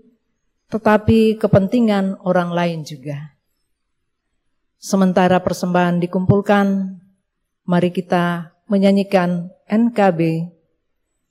tetapi 0.69 1.41
kepentingan 1.41 2.21
orang 2.21 2.53
lain 2.53 2.85
juga. 2.85 3.33
Sementara 4.77 5.41
persembahan 5.41 5.97
dikumpulkan, 6.03 6.99
mari 7.65 7.89
kita 7.89 8.53
menyanyikan 8.69 9.49
NKB 9.65 10.52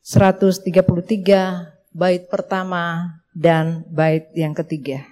133 0.02 1.94
bait 1.94 2.26
pertama 2.26 3.22
dan 3.38 3.86
bait 3.86 4.26
yang 4.34 4.50
ketiga. 4.50 5.06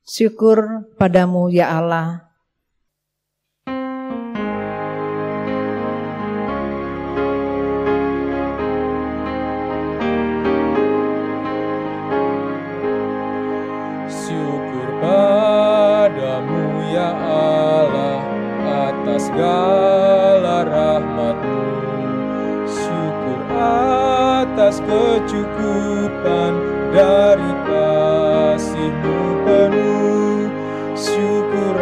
Syukur 0.00 0.88
padamu 0.96 1.52
ya 1.52 1.68
Allah, 1.76 2.32
Syukur 14.08 14.88
padamu 15.04 16.80
ya 16.88 17.12
Allah 17.12 18.24
atas 18.88 19.28
kecukupan 24.90 26.52
dari 26.90 27.52
kasihmu 27.70 29.18
penuh. 29.46 30.50
Syukur 30.98 31.78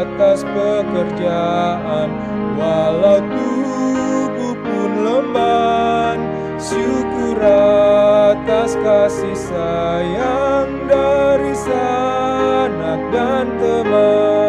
atas 0.00 0.42
pekerjaan 0.48 2.08
walau 2.56 3.20
tubuh 3.20 4.56
pun 4.64 4.90
lemah. 5.04 6.16
Syukur 6.56 7.36
atas 7.44 8.72
kasih 8.80 9.36
sayang 9.36 10.88
dari 10.88 11.52
sanak 11.52 13.00
dan 13.12 13.46
teman 13.60 14.43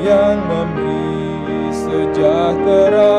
yang 0.00 0.38
memberi 0.44 1.72
sejahtera 1.72 3.16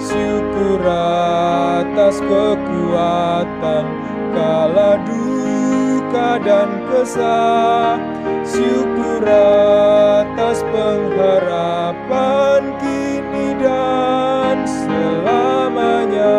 Syukur 0.00 0.80
atas 0.88 2.24
kekuatan 2.24 3.84
kala 4.32 4.96
duka 5.04 6.40
dan 6.40 6.70
kesah 6.88 8.00
Syukur 8.44 9.24
atas 9.28 10.64
pengharapan 10.72 12.62
kini 12.80 13.48
dan 13.60 14.64
selamanya 14.64 16.36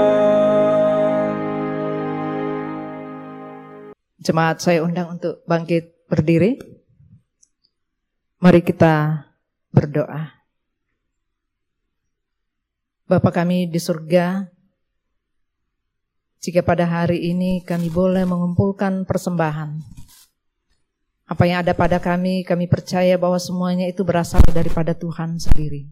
Jemaat 4.21 4.61
saya 4.61 4.85
undang 4.85 5.17
untuk 5.17 5.41
bangkit 5.49 6.05
berdiri. 6.05 6.61
Mari 8.37 8.61
kita 8.61 9.30
berdoa. 9.81 10.45
Bapa 13.09 13.33
kami 13.33 13.65
di 13.65 13.81
surga, 13.81 14.45
jika 16.37 16.61
pada 16.61 16.85
hari 16.85 17.33
ini 17.33 17.65
kami 17.65 17.89
boleh 17.89 18.23
mengumpulkan 18.29 19.09
persembahan, 19.09 19.81
apa 21.31 21.43
yang 21.47 21.63
ada 21.65 21.71
pada 21.71 21.97
kami, 21.97 22.43
kami 22.43 22.67
percaya 22.67 23.15
bahwa 23.15 23.39
semuanya 23.39 23.87
itu 23.87 24.03
berasal 24.03 24.43
daripada 24.51 24.91
Tuhan 24.91 25.39
sendiri. 25.39 25.87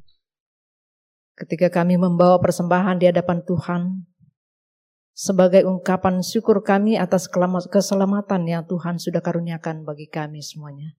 Ketika 1.40 1.72
kami 1.72 1.96
membawa 1.96 2.36
persembahan 2.44 3.00
di 3.00 3.08
hadapan 3.08 3.40
Tuhan, 3.48 4.04
sebagai 5.16 5.64
ungkapan 5.64 6.20
syukur 6.20 6.60
kami 6.60 7.00
atas 7.00 7.32
keselamatan 7.72 8.52
yang 8.52 8.64
Tuhan 8.68 9.00
sudah 9.00 9.24
karuniakan 9.24 9.88
bagi 9.88 10.12
kami 10.12 10.44
semuanya. 10.44 10.99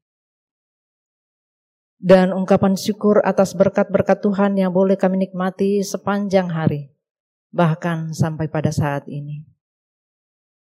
Dan 2.01 2.33
ungkapan 2.33 2.81
syukur 2.81 3.21
atas 3.21 3.53
berkat-berkat 3.53 4.25
Tuhan 4.25 4.57
yang 4.57 4.73
boleh 4.73 4.97
kami 4.97 5.29
nikmati 5.29 5.85
sepanjang 5.85 6.49
hari 6.49 6.89
bahkan 7.51 8.15
sampai 8.15 8.47
pada 8.47 8.71
saat 8.71 9.07
ini. 9.11 9.45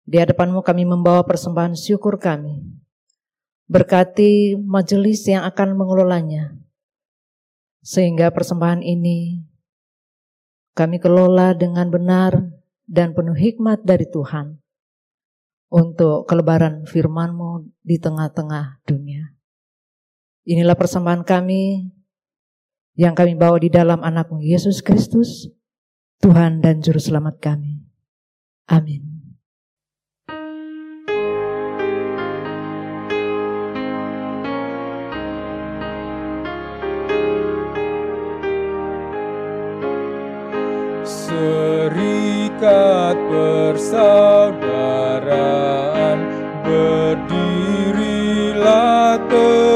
Di 0.09 0.17
hadapanmu 0.17 0.65
kami 0.65 0.89
membawa 0.89 1.21
persembahan 1.23 1.77
syukur 1.77 2.17
kami. 2.17 2.65
Berkati 3.69 4.57
majelis 4.57 5.29
yang 5.29 5.45
akan 5.45 5.77
mengelolanya. 5.77 6.57
Sehingga 7.85 8.33
persembahan 8.33 8.81
ini 8.81 9.45
kami 10.73 10.97
kelola 10.97 11.53
dengan 11.53 11.93
benar 11.93 12.41
dan 12.89 13.13
penuh 13.13 13.37
hikmat 13.37 13.85
dari 13.85 14.09
Tuhan. 14.09 14.57
Untuk 15.69 16.25
kelebaran 16.25 16.89
firmanmu 16.89 17.69
di 17.85 18.01
tengah-tengah 18.01 18.81
dunia. 18.89 19.38
Inilah 20.49 20.81
persembahan 20.81 21.29
kami 21.29 21.93
yang 22.97 23.13
kami 23.13 23.37
bawa 23.37 23.61
di 23.61 23.69
dalam 23.69 24.01
anakmu 24.01 24.41
Yesus 24.41 24.81
Kristus 24.81 25.45
Tuhan 26.25 26.65
dan 26.65 26.81
Juru 26.81 26.97
Selamat 26.97 27.37
kami. 27.37 27.85
Amin. 28.65 29.05
Serikat 41.05 43.21
persaudaraan 43.29 46.17
berdirilah 46.65 49.21
teguh 49.29 49.68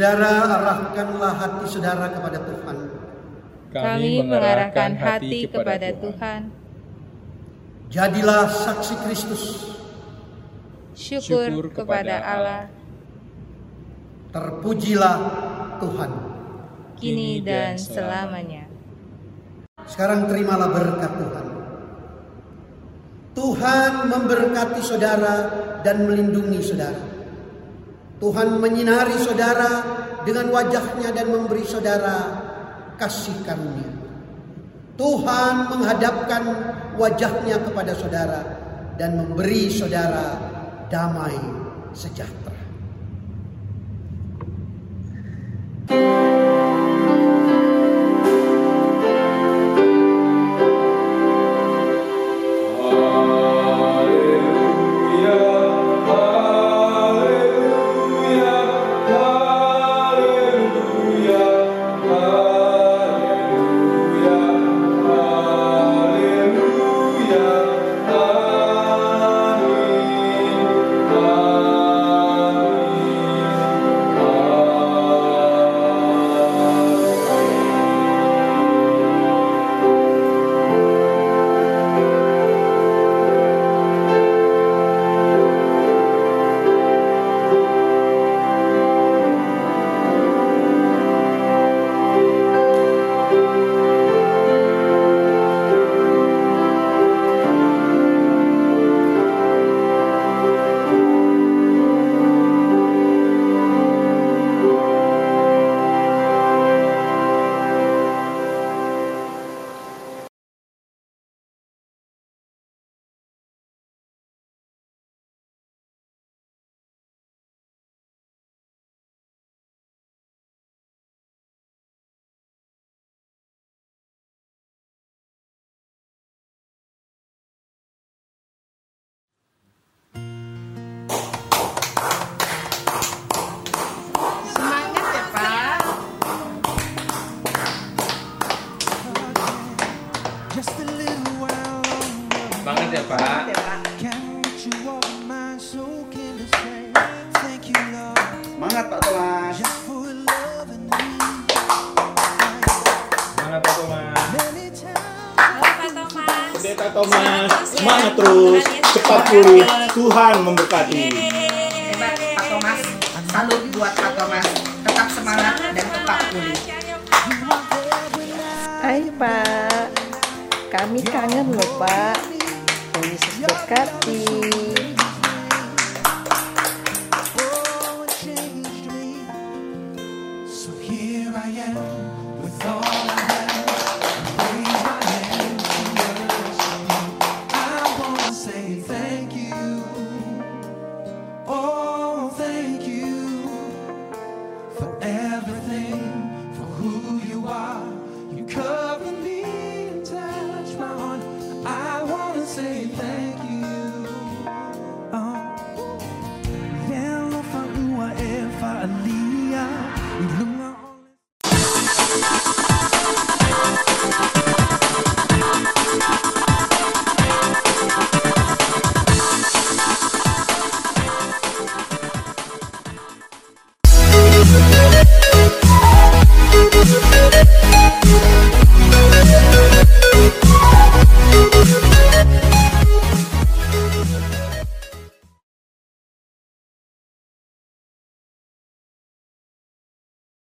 Saudara, 0.00 0.32
arahkanlah 0.48 1.32
hati 1.36 1.64
saudara 1.68 2.08
kepada 2.08 2.40
Tuhan. 2.40 2.76
Kami 3.68 4.24
mengarahkan 4.24 4.96
hati 4.96 5.44
kepada 5.44 5.92
Tuhan. 5.92 6.40
Jadilah 7.92 8.48
saksi 8.48 8.94
Kristus. 9.04 9.44
Syukur 10.96 11.68
kepada 11.68 12.16
Allah, 12.16 12.72
Terpujilah 14.32 15.16
Tuhan. 15.84 16.10
kini 16.96 17.44
dan 17.44 17.76
selamanya. 17.76 18.72
Sekarang 19.84 20.32
terimalah 20.32 20.72
berkat 20.72 21.12
Tuhan. 21.12 21.46
Tuhan 23.36 23.92
memberkati 24.08 24.80
saudara 24.80 25.34
dan 25.84 26.08
melindungi 26.08 26.64
saudara. 26.64 27.09
Tuhan 28.20 28.60
menyinari 28.60 29.16
saudara 29.16 29.80
dengan 30.28 30.52
wajahnya 30.52 31.08
dan 31.16 31.32
memberi 31.32 31.64
saudara 31.64 32.18
kasih 33.00 33.32
karunia. 33.48 33.88
Tuhan 35.00 35.72
menghadapkan 35.72 36.42
wajahnya 37.00 37.56
kepada 37.64 37.96
saudara 37.96 38.40
dan 39.00 39.16
memberi 39.16 39.72
saudara 39.72 40.36
damai 40.92 41.40
sejahtera. 41.96 42.49